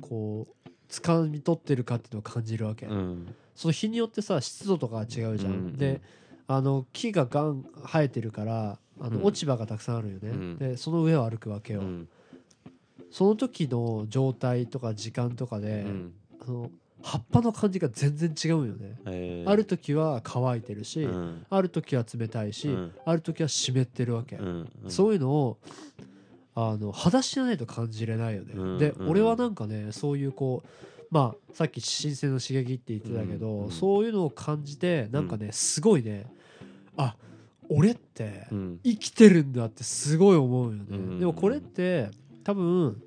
[0.00, 3.34] こう掴み取ってるかっていうのを感じるわけ、うん。
[3.54, 5.76] その日によってさ湿度とかは違うじゃん、うん。
[5.76, 6.00] で
[6.46, 9.24] あの木がガン生えてるからあのうん。
[9.24, 10.58] 落ち葉がたくさんあるよね、うん。
[10.58, 12.08] でその上を歩くわけよ、うん。
[13.10, 16.12] その時の状態とか時間とかで、うん。
[16.40, 16.70] あの
[17.02, 19.44] 葉っぱの感じが全然違うよね、え。
[19.46, 21.46] ーある時は乾いてるし、うん。
[21.48, 22.92] ある時は冷たいし、うん。
[23.04, 24.70] ある時は湿ってるわけ、うん。
[24.88, 25.58] そういうのを
[26.54, 29.02] あの裸足じゃないと感じれないよね、で、うん。
[29.02, 29.10] うん。
[29.10, 30.68] 俺はなんかねそういうこう
[31.10, 33.64] まあさっき新鮮な刺激って言ってたけど、うん。
[33.64, 33.70] うん。
[33.70, 36.26] そういうのを感じてなんかねすごいね
[36.96, 37.16] あ
[37.68, 38.80] 俺ってうん。
[38.84, 41.18] 生きてるんだってすごい思うよね、うん。
[41.20, 42.10] でもこれって
[42.44, 43.00] 多分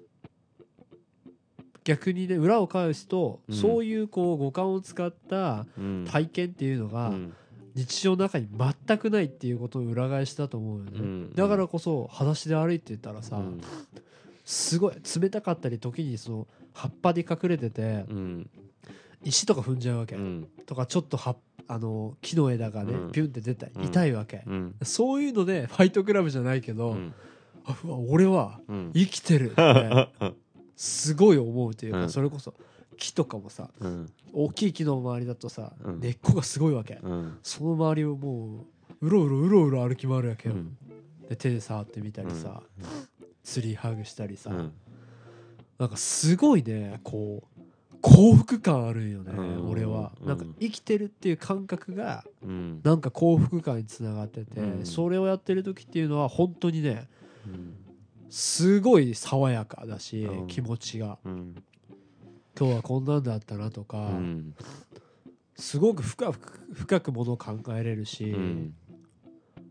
[1.84, 3.56] 逆にね裏を返すと、うん。
[3.56, 6.06] そういうこう五感を使ったうん。
[6.10, 7.34] 体験っていうのがうん。
[7.76, 11.34] 日常の中に全くないっていうことの裏返しだと思うよね、うん。
[11.34, 13.62] だからこそ裸足で歩いてたらさ、うん。
[14.46, 18.50] すごい冷たかったり時にその葉っぱで隠れててうん。
[19.24, 20.48] 石とか踏んじゃうわけ、うん。
[20.66, 21.36] とかちょっとは
[21.68, 23.12] あの木の枝がね、うん。
[23.12, 23.86] ピュンって出たりうん。
[23.86, 24.76] 痛いわけ、うん。
[24.84, 27.14] そういうのでファイトクラブじゃないけど、うん。
[27.66, 28.92] あうわ俺はうん。
[28.94, 30.10] 生きてるって
[30.76, 32.10] すごい思うというか、うん。
[32.10, 32.54] それこそ
[32.98, 34.12] 木とかもさうん。
[34.34, 36.00] 大きい木の周りだとさ、うん。
[36.00, 37.38] 根っこがすごいわけ、うん。
[37.44, 38.66] その周りをも
[39.02, 40.78] ううろうろうろうろ歩き回るわけよ、うん。
[41.28, 42.62] で手で触ってみたりさ、
[43.44, 44.74] ツリーハグしたりさ、うん。
[45.78, 47.64] なんかすごいねこう
[48.02, 49.70] 幸福感あるよね、うん。
[49.70, 50.12] 俺は。
[50.22, 50.28] うん。
[50.28, 52.82] なんか生きてるっていう感覚がうん。
[52.84, 54.86] なんか幸福感につながってて、うん。
[54.86, 57.08] それをやってる時っていうのは本当にね
[57.48, 57.76] うん
[58.30, 60.48] すごい爽やかだし、うん。
[60.48, 61.18] 気持ちが。
[61.26, 61.56] うん。
[62.58, 64.56] 今日はこんなんだったなとか、うん。
[65.56, 68.74] すごく深く深くものを考えれるし、うん。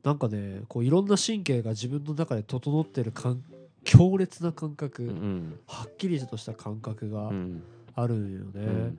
[0.03, 3.43] なんかねこういろんな神経が自分の中で整ってる感
[3.85, 5.59] 強烈な感覚、うん。
[5.67, 7.63] はっきりとした感覚がうん。
[7.95, 8.99] あるんよね、うん。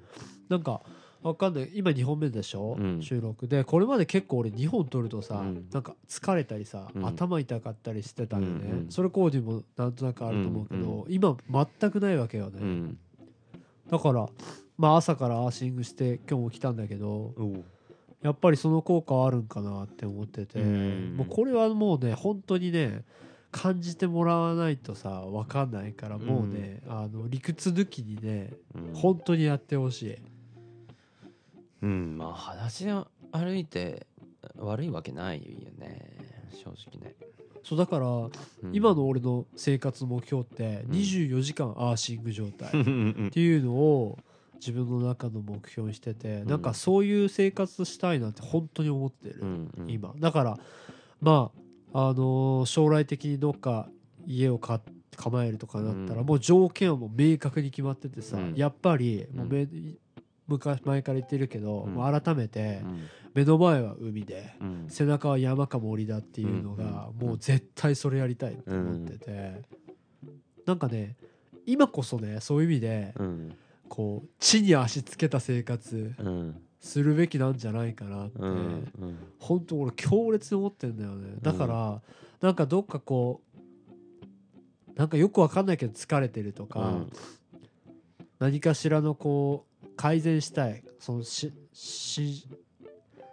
[0.50, 0.82] なんか
[1.24, 1.72] わかんない。
[1.74, 3.02] 今2本目でしょ、うん。
[3.02, 3.64] 収録で。
[3.64, 5.68] これまで結構俺2本撮るとさ、うん。
[5.72, 7.06] なんか疲れたりさ、うん。
[7.06, 8.92] 頭痛かったりしてたよね、うんうん。
[8.92, 11.36] それコーディもなんとなくあると思うけど、うん今
[11.80, 12.98] 全くないわけよね、うん。
[13.90, 14.28] だから
[14.78, 17.34] まあ朝からアーシングして今日も来たんだけど
[18.22, 21.16] やっぱりその効果はあるんかなって思ってて、うん。
[21.18, 23.04] もうこれはもうね本当にね
[23.52, 28.94] 感じてもらわないとさ分かんないからもうね、あの理屈抜きにねうん。
[28.94, 30.16] 本当にやってほしい。
[31.84, 32.18] うん。
[32.18, 32.94] まあ裸足で
[33.32, 34.08] 歩いて
[34.58, 36.18] 悪いわけないよね。
[36.52, 37.16] 正直ね。
[37.64, 38.32] そうだから、うん。
[38.74, 40.92] 今の俺の生活目標ってうん。
[40.92, 42.72] 24時間アーシング状態っ
[43.30, 44.18] ていうのを
[44.56, 46.48] 自分の中の目標にしてて、ん。
[46.48, 49.44] なんかそういう生活したいなって本当に思ってる、
[49.88, 50.14] 今。
[50.18, 50.58] だから
[51.22, 51.52] ま
[51.94, 53.90] ああのー将来的にどっか
[54.26, 54.80] 家を買っ
[55.16, 56.28] 構えるとかなったら、うん。
[56.28, 58.54] もう条件はもう明確に決まっててさ、うん。
[58.56, 59.52] やっぱりもううん。
[59.52, 59.68] め、
[60.48, 61.94] 昔前から言ってるけど、うん。
[61.94, 63.10] もう改めてうん。
[63.34, 64.86] 目の前は海で、うん。
[64.90, 67.28] 背中は山か森だっていうのが、うん。
[67.28, 69.62] もう絶対それやりたいって思ってて、
[70.66, 71.16] なんかね
[71.66, 73.56] 今こそねそういう意味でうん。
[73.90, 76.62] こう地に足つけた生活うん。
[76.80, 78.40] するべきなんじゃないかなって、
[79.40, 81.36] 本当俺強烈に思ってんだよね。
[81.42, 82.02] だから、
[82.42, 87.10] なんかどっかこうなんかよくわかんないけど疲れてるとか、うん。
[88.40, 90.84] 何かしらのこう改善したい。
[91.00, 92.48] そのしし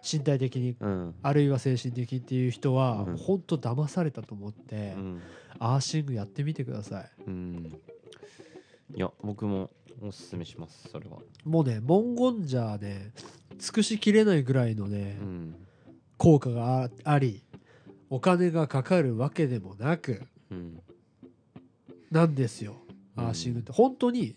[0.02, 1.14] 身体的にうん。
[1.22, 3.16] あるいは精神的っていう人は、うん。
[3.16, 5.22] 本当騙されたと思って、うん。
[5.58, 7.10] アーシングやってみてください。
[7.26, 7.80] うん。
[8.94, 9.70] いや僕も
[10.02, 11.18] おすすめしますそれは。
[11.44, 13.12] もうね文言じゃね
[13.58, 15.54] 尽くしきれないぐらいのね、うん。
[16.16, 17.42] 効果がああり
[18.08, 20.80] お金がかかるわけでもなくうん。
[22.10, 22.76] なんですよ
[23.16, 23.72] うんアーシングって。
[23.72, 24.34] 本当に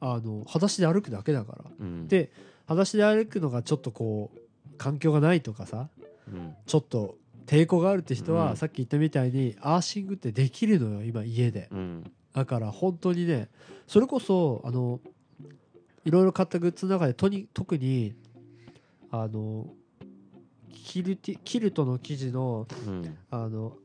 [0.00, 1.64] あの裸足で歩くだけだから。
[1.78, 2.08] うん。
[2.08, 2.32] で
[2.66, 4.38] 裸足で歩くのがちょっとこう
[4.78, 5.88] 環境がないとかさ
[6.32, 6.54] うん。
[6.66, 8.56] ちょっと抵抗があるって人は、うん。
[8.56, 11.68] さっき言ったみたいにアーシングってできるのよ今家で。
[11.70, 12.12] うん。
[12.32, 13.48] だから本当にね
[13.86, 15.00] それこそあの
[16.04, 18.14] いろいろ買ったグッズの中でとに特に
[19.10, 19.66] あの
[20.72, 23.18] キルティキルトの生地のうん。
[23.30, 23.76] あの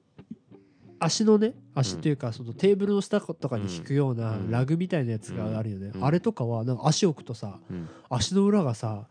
[0.99, 4.51] 足のね足っていうかそのテーブルの下とかに引くようなうん。
[4.51, 6.05] ラグみたいなやつがあるよね、うん。
[6.05, 7.89] あれとかはなんか足置くとさうん。
[8.09, 9.07] 足の裏がさ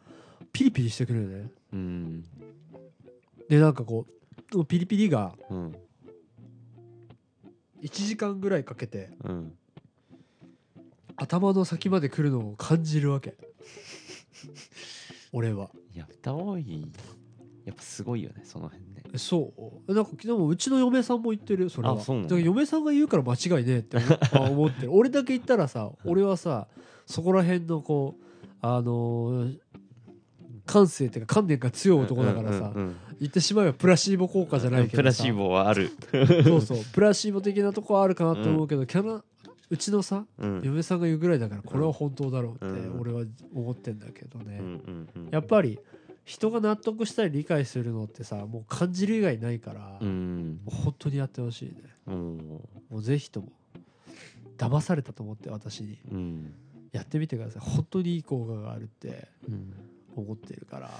[0.53, 1.51] ピリピリしてくるよね。
[1.72, 2.24] うん。
[3.49, 4.07] でなんかこ
[4.55, 5.76] うピリピリがうん。
[7.82, 9.53] 1時間ぐらいかけてうん。
[11.16, 13.35] 頭の先まで来るのを感じるわけ。
[15.32, 15.70] 俺は。
[15.95, 16.89] いや歌多い。
[17.64, 18.84] やっぱすごいよねその辺
[19.16, 19.52] そ
[19.86, 19.94] う。
[19.94, 21.94] なんかでもうちの嫁さんも言ってるよそれは。
[21.94, 22.34] あそうなのだ。
[22.34, 24.06] から嫁さんが言うから間違いねえって思
[24.46, 26.66] あ思ってる 俺だけ言ったらさ俺はさ
[27.06, 28.24] そこら辺のこう
[28.60, 29.58] あのー
[30.66, 34.96] 感性っていうか観念が強い男だからさ、うんうん言ってしまえばプラシーボ効果じゃないけどさ。
[34.96, 35.88] プラシーボはある。
[36.44, 36.78] そうそう。
[36.92, 39.22] プラシーボ的なとこあるかなと思うけど、キャラ
[39.70, 40.60] うちのさうん。
[40.64, 43.22] 嫁さんが言うぐらいだからこれは本当だろうってうん俺は
[43.54, 45.28] 思ってんだけどね、うんうんうん。
[45.30, 45.78] やっぱり
[46.25, 50.61] 人が納得したり理解するのってさもう感じる以外ないから、うん。
[50.64, 51.75] もう本当にやってほしいね。
[52.07, 52.39] うん。
[52.91, 53.49] もうぜひとも
[54.57, 55.99] 騙されたと思って私に。
[56.11, 56.55] うん。
[56.93, 57.62] やってみてください。
[57.62, 59.75] 本当にいい効果があるってうん
[60.16, 60.91] 思ってるから。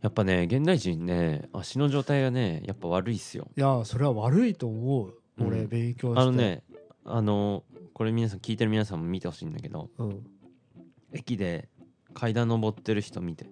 [0.00, 3.48] やっぱね現代人ね足の状態がねやっぱ悪いっすよ。
[3.56, 5.14] いやそれは悪いと思う。
[5.38, 5.68] 俺うん。
[5.68, 6.20] 勉強して。
[6.20, 6.62] あのね
[7.04, 10.26] あのこれ皆さん聞いてる皆さんも見てほしいんだけどうん。
[11.12, 11.68] 駅で
[12.14, 13.50] 階段登ってる人見て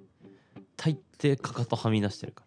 [0.82, 2.44] 大抵かかとはみ出してるか。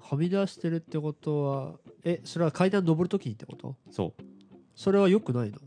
[0.00, 3.76] はみ出してるってことはえそれは階段登るときにってこと？
[3.86, 4.14] らそ
[4.74, 5.58] それは良くないの？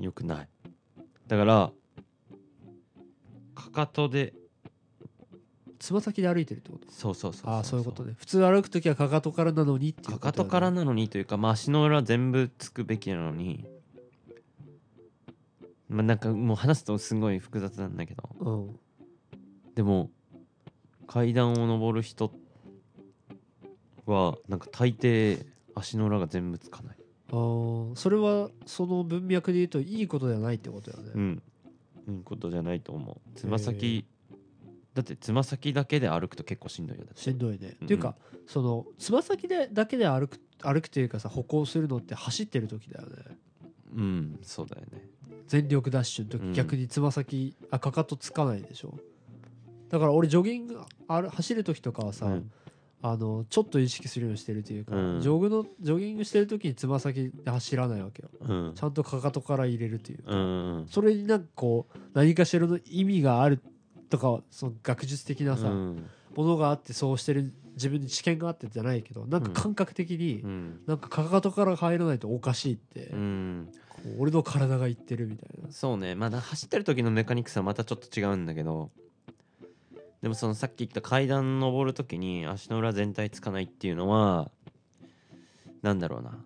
[0.00, 0.48] うよくない。
[1.28, 1.70] だから
[3.54, 4.34] かかとで。
[5.78, 6.90] つま先で歩いてるってこと？
[6.90, 8.14] そうそうそうああそういうことね。
[8.18, 13.64] 普通歩くときはかかとからなのにっていうかかとからなのにというか、まあ、足の裏全部つくべきなのに。
[15.88, 18.28] まあなんかもう話すとすごい複雑なんだけど。
[18.40, 18.80] うん。
[19.76, 20.10] でも
[21.06, 22.32] 階段を登る人
[24.06, 25.44] はなんか大抵
[25.74, 26.96] 足の裏が全部つかない。
[27.30, 31.42] あーそれはその文脈で言うといいことではないってことだよね、うん。
[32.08, 33.38] いいことじゃないと思う。
[33.38, 34.04] つま先
[34.92, 37.86] だってつま先だけで歩くと結構しんどいよしんどいね、うん。
[37.86, 38.14] っていうか
[38.46, 43.16] そのつま先でだけで歩く歩くというかさ歩行するのって走ってる時だよね。
[43.96, 45.08] うんそうだよね。
[45.46, 46.52] 全力ダッシュの時、うん。
[46.52, 48.98] 逆につま先あかかとつかないでしょ
[49.90, 52.50] だから俺ジョギングある走る時とかはさ、うん。
[53.06, 55.20] あのちょっと意識するようにしてるというか、うん。
[55.20, 58.30] ジョグのジョギングしてる時につま先で走らないわけよ。
[58.40, 58.72] うん。
[58.74, 63.60] ちゃんとかかとから入れるというか、うんうんそれになんかこう何かしらの意味がある
[64.08, 66.06] とかその学術的なさ、うん。
[66.34, 70.80] ものがあってそうしてる自分に知見があってじゃないけどなんか感覚的に、うん。
[70.86, 73.68] なんかかかとから入らないとおかしいって、うん。
[73.90, 75.70] こう俺の体が言ってるみたいな。
[75.70, 76.14] そうね。
[76.14, 78.90] まだ走ってる時のメカニクスはまたちょっと違うんだけど
[80.24, 84.50] でもそのさっき言った階段登る時に足の裏全体つかないっていうのは
[85.82, 86.42] なんだろうな。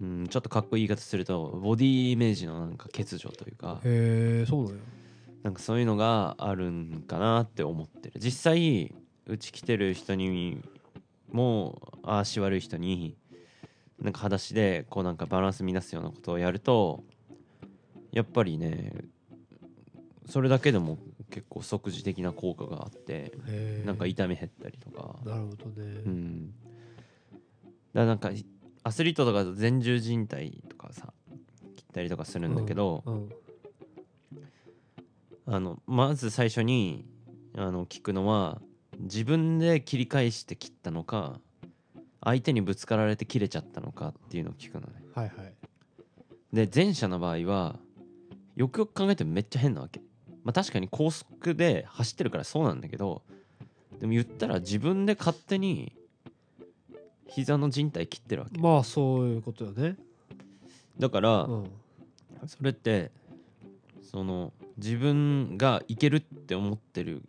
[0.00, 4.80] うんちょっとかっこいい言い方するとボディイメージのなんか欠如というかへえそうなのよ。
[5.44, 8.18] なんかそういうのがあるんかなって思ってる。
[8.18, 8.92] 実際
[9.28, 10.60] うち来てる人に
[11.30, 13.16] も足悪い人に
[14.00, 17.04] なんか裸足でこうなんかバランス乱すようなことをやると
[18.10, 18.92] やっぱりね
[20.28, 20.98] それだけでも
[21.32, 23.32] 結構即時的な効果があって
[23.86, 25.16] なんか痛み減ったりとか。
[25.24, 26.54] なるほどね、うん。
[27.94, 28.30] だなんか
[28.84, 31.12] アスリートとか前十靭帯とかさ
[31.74, 33.28] 切ったりとかするんだけど、うん
[35.44, 37.04] あのまず最初に
[37.56, 38.62] あの聞くのは
[39.00, 41.40] 自分で切り返して切ったのか
[42.22, 45.02] 相手にぶつかられて切れちゃったのかっていうのを聞くのね。
[45.14, 45.54] はいはい。
[46.52, 47.80] で前者の場合は
[48.54, 50.00] よくよく考えてもめっちゃ変なわけ
[50.44, 53.22] まあ確かに高速で走ってるからそうなんだけど
[54.00, 55.92] でも言ったら自分で勝手に
[57.28, 58.60] 膝の靭帯切ってるわけ。
[58.60, 59.96] まあそういうことよね。
[60.98, 61.70] だからうん。
[62.46, 63.12] それって
[64.02, 67.22] その自分がいけるって思ってる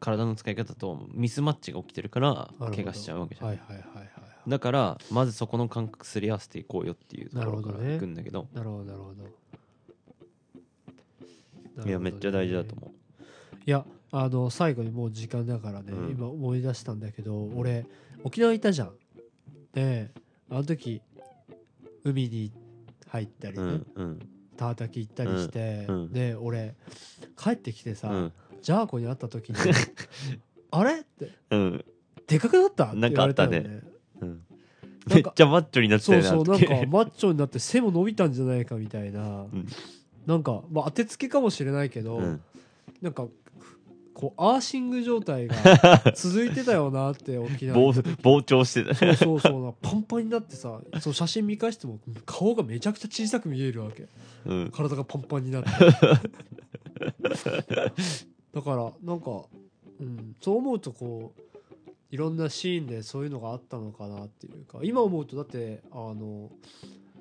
[0.00, 4.08] 体の使い方とミスマッチが起きてるから怪我しちゃうわけじゃん、はいはいはいはい
[4.48, 8.48] だからまずそこの感覚すり合わせていこうよっていうところからいくんだけど。
[8.52, 9.28] なるほどなるほど
[11.86, 12.78] いやめっちゃ大事だとう。
[12.82, 12.92] 思
[13.66, 16.10] いやあの最後にもう時間だからね、うん。
[16.10, 17.86] 今思い出したんだけど俺
[18.24, 18.92] 沖縄いたじゃん。
[19.72, 20.10] で
[20.50, 21.00] あの時
[22.04, 22.52] 海に
[23.08, 24.18] 入ったりう、ね、うんうん。
[24.56, 26.12] 田畑行ったりして、うんうん。
[26.12, 26.74] で俺
[27.36, 28.32] 帰ってきてさ、うん。
[28.60, 29.56] ジャーコに会った時に
[30.70, 31.00] あれ？
[31.00, 31.84] ってうん。
[32.26, 32.84] でかくなった？
[32.86, 33.60] って言われたよね。
[33.60, 33.82] なんかあっ
[34.20, 34.42] たうん。
[35.08, 39.66] めっちゃマッチョになってたそうそうなんかマッチョになって背も伸びたんじゃないかみたいな、ん
[40.26, 42.40] なんか、まあ、当てつけかもしれないけど、うん。
[43.00, 43.26] なんか
[44.14, 45.56] こうアーシング状態が
[46.14, 47.92] 続いてたよなって沖縄。
[47.92, 48.94] 膨張してた。
[48.94, 54.08] そうそうそうなパンパンになってさその写真見返しても顔がめちゃくちゃ小さく見えるわけ。
[54.46, 54.70] うん。
[54.70, 55.70] 体がパンパンになって。
[58.52, 59.44] だからなんか、
[59.98, 61.40] うん、そう思うとこう
[62.10, 66.50] いろんなシーンでそういうのがあったのかなっていうか今思うとだってあの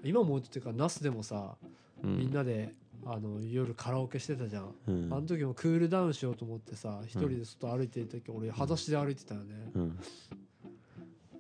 [0.04, 1.56] 今思うとっていうか那須でもさ
[2.04, 2.18] うん。
[2.18, 2.76] みんなで
[3.06, 5.14] あの夜カラオケしてたじゃん、うん。
[5.14, 9.99] あの時もクールダウンしようと思ってさ一人で外歩いてる時俺裸足で歩いてたよね、うん。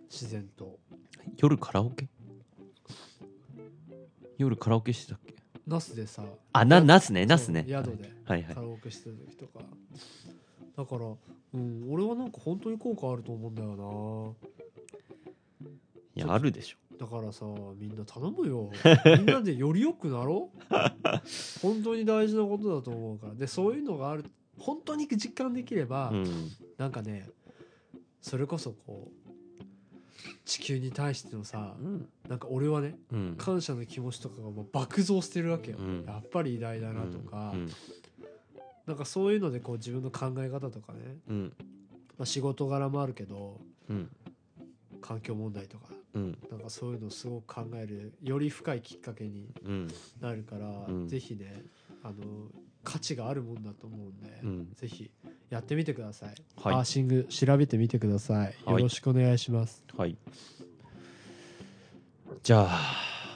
[0.09, 0.79] 自然と。
[1.37, 2.07] 夜カラオケ？
[4.37, 5.35] 夜カラオケしてたっけ？
[5.67, 6.25] 那須でさ。
[6.53, 7.65] あなナスねナスね。
[7.67, 8.55] 宿ではいはい。
[8.55, 9.59] カラオケしてた時とか。
[10.77, 11.05] だから
[11.53, 14.35] うん俺はなんか本当に効果あると思うんだよ
[16.15, 16.77] いやあるでしょ。
[16.77, 17.45] なだからさ
[17.79, 18.69] みんな頼むよ。
[19.17, 20.59] みんなでより良くなろう。
[21.59, 23.33] 本当に大事なことだと思うから。
[23.33, 24.25] でそういうのがある
[24.59, 26.25] 本当に実感できれば、うん。
[26.77, 27.27] なんかね
[28.21, 29.33] それこそこう
[30.45, 32.07] 地球に対してのさうん。
[32.29, 33.35] なんか俺はねうん。
[33.35, 36.03] 感謝の気持ちとかがもう爆増してるわけよ、うん。
[36.05, 37.69] やっぱり偉大だなとか、うん。
[38.85, 41.53] なんかそういうのでこう自分の考え方とかね、うん。
[42.19, 44.15] まあ、仕事柄もあるけどうん
[45.01, 46.37] 環境問題とかうん。
[46.49, 49.87] なんかそういうのをすごく考えるより深いきっかけにうん。
[50.19, 51.07] なるから、うん。
[51.07, 51.63] ぜひね
[52.03, 52.13] あの
[52.83, 54.73] 価値があるもんだと思うんで、うん。
[54.75, 55.11] ぜひ
[55.49, 56.75] やってみてください、はい。
[56.75, 58.37] アーシング調べてみてください。
[58.65, 58.75] はい。
[58.75, 59.83] よろしくお願いします。
[59.95, 60.17] はい。
[62.43, 62.79] じゃあ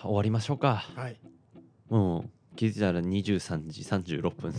[0.04, 0.86] 終わりましょうか。
[0.96, 1.18] はい。
[1.90, 4.54] もう気づいたら23時36分。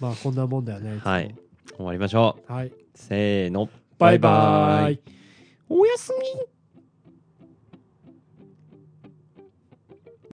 [0.00, 1.34] まあこんなもんだよねはい。
[1.76, 2.52] 終わりましょう。
[2.52, 2.72] はい。
[2.94, 3.68] せーの。
[3.98, 5.00] バイバイ
[5.68, 6.57] おやすみ？